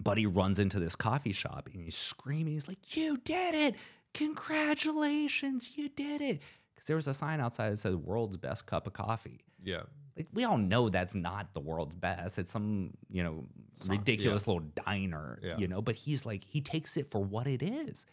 Buddy 0.00 0.26
runs 0.26 0.58
into 0.60 0.78
this 0.78 0.94
coffee 0.94 1.32
shop 1.32 1.68
and 1.72 1.82
he's 1.82 1.96
screaming. 1.96 2.54
He's 2.54 2.68
like, 2.68 2.96
"You 2.96 3.16
did 3.18 3.54
it! 3.54 3.74
Congratulations, 4.14 5.76
you 5.76 5.88
did 5.88 6.20
it!" 6.20 6.40
Because 6.74 6.86
there 6.86 6.96
was 6.96 7.06
a 7.06 7.14
sign 7.14 7.40
outside 7.40 7.70
that 7.72 7.78
said 7.78 7.94
"World's 7.96 8.36
Best 8.36 8.66
Cup 8.66 8.86
of 8.86 8.92
Coffee." 8.92 9.40
Yeah. 9.62 9.82
Like 10.16 10.28
we 10.32 10.44
all 10.44 10.58
know 10.58 10.88
that's 10.88 11.14
not 11.14 11.54
the 11.54 11.60
world's 11.60 11.94
best. 11.94 12.38
It's 12.38 12.50
some 12.50 12.92
you 13.10 13.22
know 13.22 13.46
ridiculous 13.88 14.46
little 14.46 14.64
diner, 14.84 15.38
Yeah. 15.42 15.56
you 15.58 15.68
know. 15.68 15.80
But 15.82 15.94
he's 15.96 16.26
like, 16.26 16.44
he 16.44 16.60
takes 16.60 16.96
it 16.96 17.10
for 17.10 17.22
what 17.22 17.46
it 17.46 17.62
is 17.62 18.06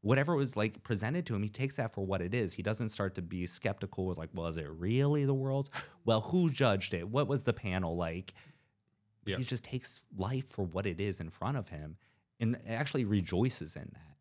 whatever 0.00 0.36
was 0.36 0.56
like 0.56 0.82
presented 0.82 1.26
to 1.26 1.34
him, 1.34 1.42
he 1.42 1.48
takes 1.48 1.76
that 1.76 1.92
for 1.92 2.04
what 2.04 2.20
it 2.20 2.34
is. 2.34 2.52
He 2.54 2.62
doesn't 2.62 2.90
start 2.90 3.14
to 3.16 3.22
be 3.22 3.46
skeptical. 3.46 4.06
Was 4.06 4.18
like, 4.18 4.30
was 4.32 4.56
it 4.56 4.68
really 4.68 5.24
the 5.24 5.34
world? 5.34 5.70
Well, 6.04 6.22
who 6.22 6.50
judged 6.50 6.94
it? 6.94 7.06
What 7.06 7.28
was 7.28 7.42
the 7.42 7.52
panel 7.52 7.94
like? 7.94 8.32
Yeah. 9.26 9.36
He 9.36 9.42
just 9.42 9.62
takes 9.62 10.00
life 10.16 10.46
for 10.46 10.64
what 10.64 10.86
it 10.86 11.02
is 11.02 11.20
in 11.20 11.28
front 11.28 11.58
of 11.58 11.68
him, 11.68 11.98
and 12.40 12.56
actually 12.66 13.04
rejoices 13.04 13.76
in 13.76 13.90
that. 13.92 14.16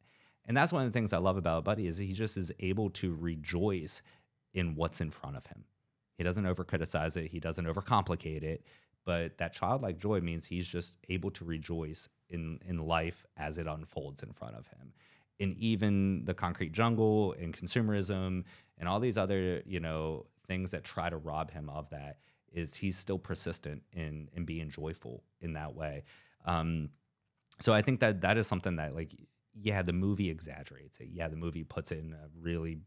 And 0.46 0.58
that's 0.58 0.74
one 0.74 0.86
of 0.86 0.92
the 0.92 0.98
things 0.98 1.14
I 1.14 1.18
love 1.20 1.38
about 1.38 1.64
Buddy 1.64 1.88
is 1.88 1.98
he 1.98 2.12
just 2.12 2.36
is 2.36 2.52
able 2.60 2.90
to 2.90 3.16
rejoice 3.16 4.02
in 4.54 4.76
what's 4.76 5.00
in 5.00 5.12
front 5.12 5.38
of 5.38 5.46
him. 5.46 5.64
He 6.18 6.26
doesn't 6.26 6.46
over 6.46 6.66
criticize 6.66 7.16
it. 7.16 7.32
He 7.32 7.40
doesn't 7.40 7.66
overcomplicate 7.66 8.44
it. 8.44 8.66
But 9.06 9.38
that 9.38 9.54
childlike 9.54 9.98
joy 9.98 10.20
means 10.20 10.46
he's 10.46 10.68
just 10.68 10.96
able 11.08 11.30
to 11.32 11.46
rejoice 11.46 12.10
in 12.30 12.60
in 12.68 12.80
life 12.80 13.26
as 13.38 13.58
it 13.58 13.66
unfolds 13.66 14.24
in 14.24 14.34
front 14.34 14.58
of 14.58 14.68
him 14.68 14.92
in 15.40 15.54
even 15.58 16.26
the 16.26 16.34
concrete 16.34 16.72
jungle 16.72 17.34
and 17.40 17.56
consumerism 17.56 18.44
and 18.78 18.90
all 18.90 19.00
these 19.00 19.18
other 19.18 19.62
you 19.66 19.80
know 19.80 20.26
things 20.48 20.72
that 20.72 20.84
try 20.84 21.10
to 21.10 21.18
rob 21.18 21.52
him 21.52 21.70
of 21.70 21.90
that 21.90 22.18
is 22.52 22.76
he's 22.76 22.98
still 22.98 23.20
persistent 23.20 23.84
in 23.94 24.30
in 24.34 24.46
being 24.46 24.70
joyful 24.70 25.24
in 25.42 25.54
that 25.54 25.76
way. 25.76 26.04
Um 26.46 26.90
so 27.60 27.74
i 27.74 27.82
think 27.82 28.00
that 28.02 28.22
that 28.22 28.38
is 28.38 28.48
something 28.48 28.76
that 28.76 28.94
like 28.96 29.14
yeah 29.60 29.82
the 29.82 29.94
movie 29.94 30.30
exaggerates 30.30 31.00
it. 31.00 31.10
Yeah 31.12 31.28
the 31.28 31.36
movie 31.36 31.64
puts 31.64 31.92
in 31.92 32.14
a 32.14 32.28
really 32.40 32.80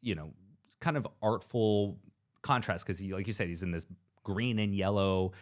you 0.00 0.14
know 0.14 0.32
kind 0.80 0.96
of 0.96 1.06
artful 1.22 1.98
contrast 2.42 2.86
because 2.86 3.02
like 3.02 3.26
you 3.26 3.32
said 3.32 3.48
he's 3.48 3.62
in 3.62 3.70
this 3.70 3.86
green 4.22 4.58
and 4.58 4.74
yellow 4.74 5.32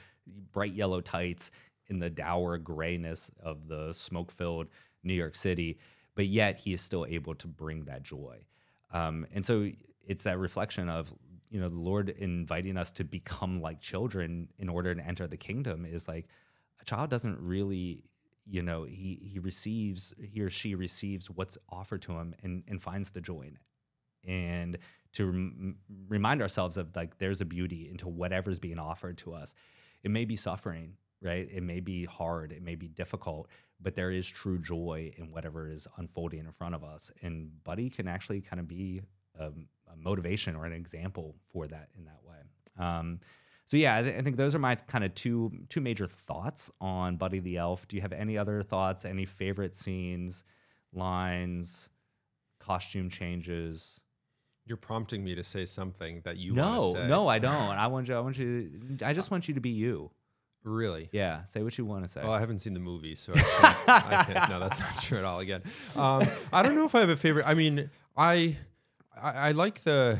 bright 0.52 0.72
yellow 0.72 1.00
tights 1.00 1.50
in 1.88 1.98
the 1.98 2.10
dour 2.10 2.58
grayness 2.58 3.30
of 3.40 3.68
the 3.68 3.92
smoke 3.92 4.32
filled 4.32 4.68
new 5.04 5.14
york 5.14 5.34
city 5.34 5.78
but 6.16 6.26
yet 6.26 6.56
he 6.56 6.74
is 6.74 6.80
still 6.80 7.06
able 7.08 7.36
to 7.36 7.46
bring 7.46 7.84
that 7.84 8.02
joy. 8.02 8.44
Um, 8.90 9.26
and 9.32 9.44
so 9.44 9.70
it's 10.04 10.24
that 10.24 10.38
reflection 10.38 10.88
of 10.88 11.14
you 11.50 11.60
know 11.60 11.68
the 11.68 11.78
Lord 11.78 12.08
inviting 12.08 12.76
us 12.76 12.90
to 12.92 13.04
become 13.04 13.60
like 13.60 13.80
children 13.80 14.48
in 14.58 14.68
order 14.68 14.92
to 14.94 15.00
enter 15.00 15.28
the 15.28 15.36
kingdom 15.36 15.86
is 15.86 16.08
like 16.08 16.26
a 16.80 16.84
child 16.84 17.10
doesn't 17.10 17.38
really 17.40 18.02
you 18.46 18.62
know 18.62 18.84
he 18.84 19.18
he 19.22 19.38
receives 19.38 20.12
he 20.20 20.40
or 20.40 20.50
she 20.50 20.74
receives 20.74 21.30
what's 21.30 21.56
offered 21.70 22.02
to 22.02 22.12
him 22.12 22.34
and 22.42 22.64
and 22.66 22.82
finds 22.82 23.10
the 23.10 23.20
joy 23.20 23.42
in 23.42 23.54
it 23.54 24.30
and 24.30 24.78
to 25.12 25.26
rem- 25.26 25.76
remind 26.08 26.42
ourselves 26.42 26.76
of 26.76 26.94
like 26.96 27.18
there's 27.18 27.40
a 27.40 27.44
beauty 27.44 27.88
into 27.88 28.08
whatever's 28.08 28.58
being 28.58 28.78
offered 28.78 29.16
to 29.18 29.32
us 29.32 29.54
it 30.02 30.10
may 30.10 30.24
be 30.24 30.36
suffering 30.36 30.94
right 31.22 31.48
it 31.50 31.62
may 31.62 31.80
be 31.80 32.04
hard 32.04 32.52
it 32.52 32.62
may 32.62 32.74
be 32.74 32.88
difficult 32.88 33.48
but 33.80 33.94
there 33.94 34.10
is 34.10 34.26
true 34.26 34.58
joy 34.58 35.12
in 35.16 35.30
whatever 35.30 35.68
is 35.68 35.86
unfolding 35.98 36.40
in 36.40 36.52
front 36.52 36.74
of 36.74 36.82
us. 36.82 37.10
And 37.22 37.62
Buddy 37.64 37.90
can 37.90 38.08
actually 38.08 38.40
kind 38.40 38.60
of 38.60 38.66
be 38.66 39.02
a, 39.38 39.46
a 39.46 39.96
motivation 39.96 40.56
or 40.56 40.64
an 40.64 40.72
example 40.72 41.34
for 41.52 41.66
that 41.66 41.88
in 41.96 42.04
that 42.04 42.20
way. 42.24 42.84
Um, 42.84 43.20
so 43.64 43.76
yeah, 43.76 43.96
I, 43.96 44.02
th- 44.02 44.18
I, 44.18 44.22
think 44.22 44.36
those 44.36 44.54
are 44.54 44.60
my 44.60 44.76
kind 44.76 45.02
of 45.02 45.14
two 45.14 45.50
two 45.68 45.80
major 45.80 46.06
thoughts 46.06 46.70
on 46.80 47.16
Buddy 47.16 47.40
the 47.40 47.56
Elf. 47.56 47.88
Do 47.88 47.96
you 47.96 48.02
have 48.02 48.12
any 48.12 48.38
other 48.38 48.62
thoughts? 48.62 49.04
Any 49.04 49.24
favorite 49.24 49.74
scenes, 49.74 50.44
lines, 50.92 51.90
costume 52.60 53.10
changes? 53.10 54.00
You're 54.66 54.76
prompting 54.76 55.24
me 55.24 55.34
to 55.34 55.44
say 55.44 55.64
something 55.64 56.22
that 56.24 56.36
you 56.36 56.54
no, 56.54 56.92
say. 56.92 57.06
no, 57.08 57.28
I 57.28 57.38
don't. 57.38 57.52
I 57.52 57.88
want 57.88 58.08
you. 58.08 58.14
I 58.14 58.20
want 58.20 58.38
you. 58.38 58.70
I 59.04 59.12
just 59.12 59.30
want 59.30 59.48
you 59.48 59.54
to 59.54 59.60
be 59.60 59.70
you. 59.70 60.10
Really? 60.66 61.08
Yeah. 61.12 61.44
Say 61.44 61.62
what 61.62 61.78
you 61.78 61.84
want 61.84 62.04
to 62.04 62.08
say. 62.08 62.22
Well, 62.22 62.32
I 62.32 62.40
haven't 62.40 62.58
seen 62.58 62.74
the 62.74 62.80
movie, 62.80 63.14
so 63.14 63.32
I 63.34 63.40
can't, 63.40 63.88
I 63.88 64.24
can't, 64.24 64.50
no, 64.50 64.60
that's 64.60 64.80
not 64.80 65.00
true 65.00 65.18
at 65.18 65.24
all. 65.24 65.38
Again, 65.38 65.62
um, 65.94 66.26
I 66.52 66.62
don't 66.62 66.74
know 66.74 66.84
if 66.84 66.94
I 66.94 67.00
have 67.00 67.08
a 67.08 67.16
favorite. 67.16 67.46
I 67.46 67.54
mean, 67.54 67.88
I, 68.16 68.56
I, 69.20 69.30
I 69.32 69.50
like 69.52 69.84
the, 69.84 70.18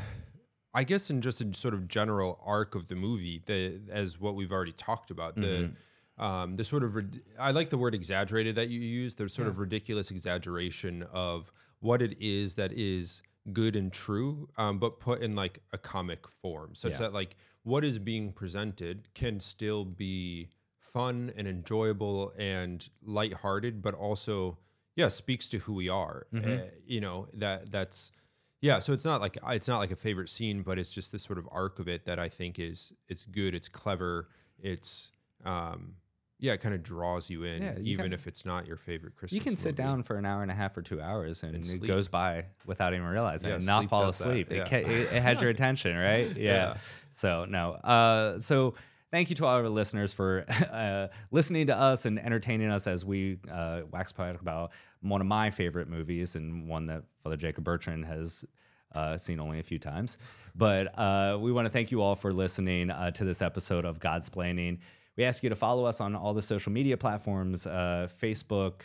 I 0.73 0.83
guess 0.85 1.09
in 1.09 1.21
just 1.21 1.41
a 1.41 1.53
sort 1.53 1.73
of 1.73 1.87
general 1.89 2.39
arc 2.45 2.75
of 2.75 2.87
the 2.87 2.95
movie, 2.95 3.43
the 3.45 3.81
as 3.91 4.19
what 4.19 4.35
we've 4.35 4.51
already 4.51 4.71
talked 4.73 5.11
about, 5.11 5.35
the. 5.35 5.71
Um, 6.19 6.55
the 6.55 6.63
sort 6.63 6.83
of 6.83 6.97
I 7.37 7.51
like 7.51 7.69
the 7.69 7.77
word 7.77 7.93
exaggerated 7.93 8.55
that 8.55 8.69
you 8.69 8.79
use. 8.79 9.13
There's 9.13 9.35
sort 9.35 9.47
of 9.47 9.59
ridiculous 9.59 10.09
exaggeration 10.09 11.03
of 11.13 11.51
what 11.79 12.01
it 12.01 12.17
is 12.19 12.55
that 12.55 12.71
is 12.71 13.21
good 13.53 13.75
and 13.75 13.93
true, 13.93 14.49
um, 14.57 14.79
but 14.79 14.99
put 14.99 15.21
in 15.21 15.35
like 15.35 15.59
a 15.73 15.77
comic 15.77 16.27
form, 16.41 16.73
such 16.73 16.93
Yeah. 16.93 16.97
that 17.01 17.13
like 17.13 17.35
what 17.67 17.83
is 17.83 17.99
being 17.99 18.31
presented 18.31 19.13
can 19.13 19.41
still 19.41 19.83
be 19.83 20.49
fun 20.79 21.33
and 21.35 21.47
enjoyable 21.47 22.31
and 22.37 22.89
lighthearted, 23.03 23.81
but 23.81 23.93
also 23.93 24.57
yeah 24.95 25.09
speaks 25.09 25.49
to 25.49 25.57
who 25.59 25.73
we 25.73 25.89
are. 25.89 26.27
Uh, 26.33 26.57
you 26.85 27.01
know 27.01 27.27
that 27.33 27.69
that's 27.69 28.13
yeah. 28.61 28.79
So 28.79 28.93
it's 28.93 29.03
not 29.03 29.19
like 29.19 29.37
it's 29.49 29.67
not 29.67 29.79
like 29.79 29.91
a 29.91 29.97
favorite 29.97 30.29
scene, 30.29 30.61
but 30.61 30.79
it's 30.79 30.93
just 30.93 31.11
this 31.11 31.23
sort 31.23 31.37
of 31.37 31.47
arc 31.51 31.77
of 31.79 31.89
it 31.89 32.05
that 32.05 32.19
I 32.19 32.29
think 32.29 32.57
is 32.57 32.93
it's 33.09 33.25
good, 33.25 33.53
it's 33.53 33.67
clever, 33.67 34.29
it's 34.57 35.11
um 35.43 35.95
yeah, 36.39 36.53
it 36.53 36.61
kind 36.61 36.75
of 36.75 36.83
draws 36.83 37.29
you 37.29 37.43
in, 37.43 37.61
Yeah, 37.63 37.77
you 37.77 37.93
even 37.93 38.05
can- 38.05 38.13
if 38.13 38.27
it's 38.27 38.45
not 38.45 38.67
your 38.67 38.77
favorite 38.77 39.15
Christmas. 39.15 39.33
You 39.33 39.41
can 39.41 39.55
sit 39.55 39.69
movie. 39.77 39.83
down 39.89 40.03
for 40.03 40.17
an 40.17 40.25
hour 40.25 40.41
and 40.41 40.51
a 40.51 40.53
half 40.53 40.77
or 40.77 40.81
two 40.81 41.01
hours, 41.01 41.43
and, 41.43 41.55
And 41.55 41.65
it 41.65 41.85
goes 41.87 42.07
by 42.07 42.45
without 42.65 42.93
even 42.93 43.05
realizing 43.07 43.49
Yeah, 43.49 43.55
and 43.55 43.65
not 43.65 43.85
fall 43.89 44.09
asleep. 44.09 44.49
yeah. 44.51 44.57
It, 44.63 44.69
ca- 44.69 44.77
it, 44.89 45.13
it 45.13 45.21
has 45.21 45.41
your 45.41 45.49
attention, 45.49 45.95
right? 45.97 46.27
Yeah. 46.37 46.51
Yeah. 46.51 46.77
So 47.11 47.45
no. 47.45 47.71
Uh, 47.73 48.37
so 48.39 48.75
thank 49.11 49.29
you 49.29 49.35
to 49.37 49.45
all 49.45 49.55
our 49.57 49.67
listeners 49.69 50.13
for 50.13 50.45
uh, 50.71 51.07
listening 51.31 51.67
to 51.67 51.77
us 51.77 52.05
and 52.05 52.19
entertaining 52.19 52.69
us 52.69 52.85
as 52.87 53.03
we 53.03 53.39
uh, 53.51 53.81
wax 53.91 54.11
poetic 54.11 54.41
about 54.41 54.71
one 55.01 55.21
of 55.21 55.27
my 55.27 55.49
favorite 55.49 55.87
movies 55.89 56.35
and 56.35 56.67
one 56.67 56.85
that 56.87 57.03
Father 57.23 57.37
Jacob 57.37 57.63
Bertrand 57.63 58.05
has. 58.05 58.45
Uh, 58.93 59.17
seen 59.17 59.39
only 59.41 59.59
a 59.59 59.63
few 59.63 59.77
times, 59.77 60.17
but 60.55 60.97
uh, 60.97 61.37
we 61.39 61.51
want 61.51 61.65
to 61.65 61.69
thank 61.69 61.91
you 61.91 62.01
all 62.01 62.15
for 62.15 62.31
listening 62.31 62.89
uh, 62.89 63.11
to 63.11 63.25
this 63.25 63.41
episode 63.41 63.83
of 63.83 63.99
Godsplaining. 63.99 64.79
We 65.17 65.23
ask 65.23 65.41
you 65.41 65.49
to 65.49 65.55
follow 65.55 65.85
us 65.85 65.99
on 65.99 66.15
all 66.15 66.35
the 66.35 66.43
social 66.43 66.71
media 66.71 66.95
platforms 66.95 67.65
uh, 67.65 68.07
Facebook, 68.09 68.83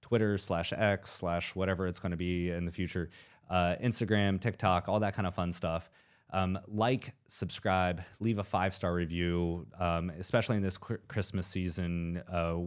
Twitter 0.00 0.38
slash 0.38 0.72
X 0.72 1.10
slash 1.10 1.56
whatever 1.56 1.88
it's 1.88 1.98
going 1.98 2.12
to 2.12 2.16
be 2.16 2.50
in 2.50 2.64
the 2.64 2.70
future, 2.70 3.10
uh, 3.50 3.74
Instagram, 3.82 4.40
TikTok, 4.40 4.88
all 4.88 5.00
that 5.00 5.14
kind 5.14 5.26
of 5.26 5.34
fun 5.34 5.52
stuff. 5.52 5.90
Um, 6.32 6.58
like, 6.68 7.14
subscribe, 7.26 8.02
leave 8.20 8.38
a 8.38 8.44
five 8.44 8.72
star 8.74 8.94
review, 8.94 9.66
um, 9.78 10.10
especially 10.10 10.56
in 10.56 10.62
this 10.62 10.78
Christmas 10.78 11.48
season. 11.48 12.22
Uh, 12.32 12.58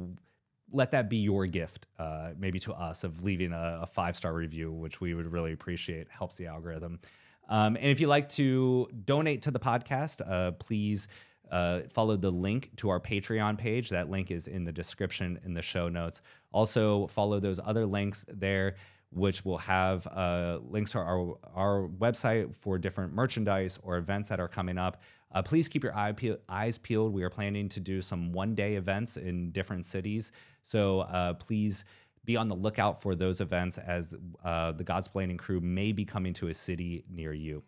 let 0.72 0.92
that 0.92 1.10
be 1.10 1.18
your 1.18 1.46
gift, 1.46 1.88
uh, 1.98 2.32
maybe 2.38 2.60
to 2.60 2.74
us, 2.74 3.06
of 3.06 3.24
leaving 3.24 3.54
a, 3.54 3.80
a 3.84 3.86
five 3.88 4.18
star 4.18 4.34
review, 4.34 4.74
which 4.74 5.00
we 5.00 5.14
would 5.14 5.32
really 5.32 5.54
appreciate. 5.54 6.10
Helps 6.10 6.36
the 6.36 6.48
algorithm. 6.48 7.00
Um, 7.48 7.76
and 7.76 7.86
if 7.86 8.00
you'd 8.00 8.08
like 8.08 8.30
to 8.30 8.90
donate 9.06 9.44
to 9.44 9.52
the 9.52 9.60
podcast, 9.60 10.22
uh, 10.30 10.52
please 10.54 11.08
uh, 11.52 11.82
follow 11.90 12.16
the 12.16 12.32
link 12.32 12.72
to 12.78 12.90
our 12.90 13.00
Patreon 13.00 13.58
page. 13.58 13.90
That 13.90 14.10
link 14.10 14.32
is 14.32 14.48
in 14.48 14.64
the 14.64 14.72
description 14.72 15.40
in 15.46 15.54
the 15.54 15.62
show 15.62 15.90
notes. 15.90 16.22
Also, 16.52 17.08
follow 17.08 17.40
those 17.40 17.60
other 17.64 17.86
links 17.86 18.26
there. 18.28 18.76
which 19.16 19.46
will 19.46 19.58
have 19.58 20.06
uh, 20.08 20.60
links 20.70 20.92
to 20.92 21.00
our, 21.00 21.38
our 21.56 21.88
website 21.88 22.54
for 22.54 22.78
different 22.78 23.14
merchandise 23.14 23.80
or 23.82 23.98
events 23.98 24.30
that 24.30 24.40
are 24.40 24.48
coming 24.48 24.78
up. 24.78 25.02
Uh, 25.32 25.42
please 25.42 25.70
keep 25.70 25.84
your 25.84 25.96
eye 25.98 26.12
pe- 26.12 26.38
eyes 26.50 26.78
peeled. 26.78 27.14
We 27.14 27.24
are 27.24 27.30
planning 27.30 27.70
to 27.70 27.80
do 27.80 28.02
some 28.02 28.34
one 28.34 28.56
day 28.56 28.76
events 28.76 29.16
in 29.16 29.52
different 29.52 29.86
cities. 29.86 30.32
So 30.64 31.02
uh, 31.02 31.34
please 31.36 31.86
be 32.26 32.36
on 32.36 32.48
the 32.48 32.56
lookout 32.56 33.02
for 33.02 33.16
those 33.16 33.40
events 33.40 33.78
as 33.78 34.16
uh, 34.44 34.74
the 34.74 34.84
Godsplaining 34.84 35.38
crew 35.38 35.62
may 35.62 35.94
be 35.94 36.04
coming 36.04 36.34
to 36.34 36.50
a 36.50 36.54
city 36.54 37.06
near 37.10 37.34
you. 37.34 37.64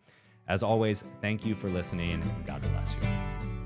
As 0.48 0.64
always, 0.64 1.04
thank 1.22 1.46
you 1.46 1.56
for 1.56 1.70
listening 1.70 2.12
and 2.12 2.46
God 2.46 2.62
bless 2.62 2.96
you. 2.96 3.57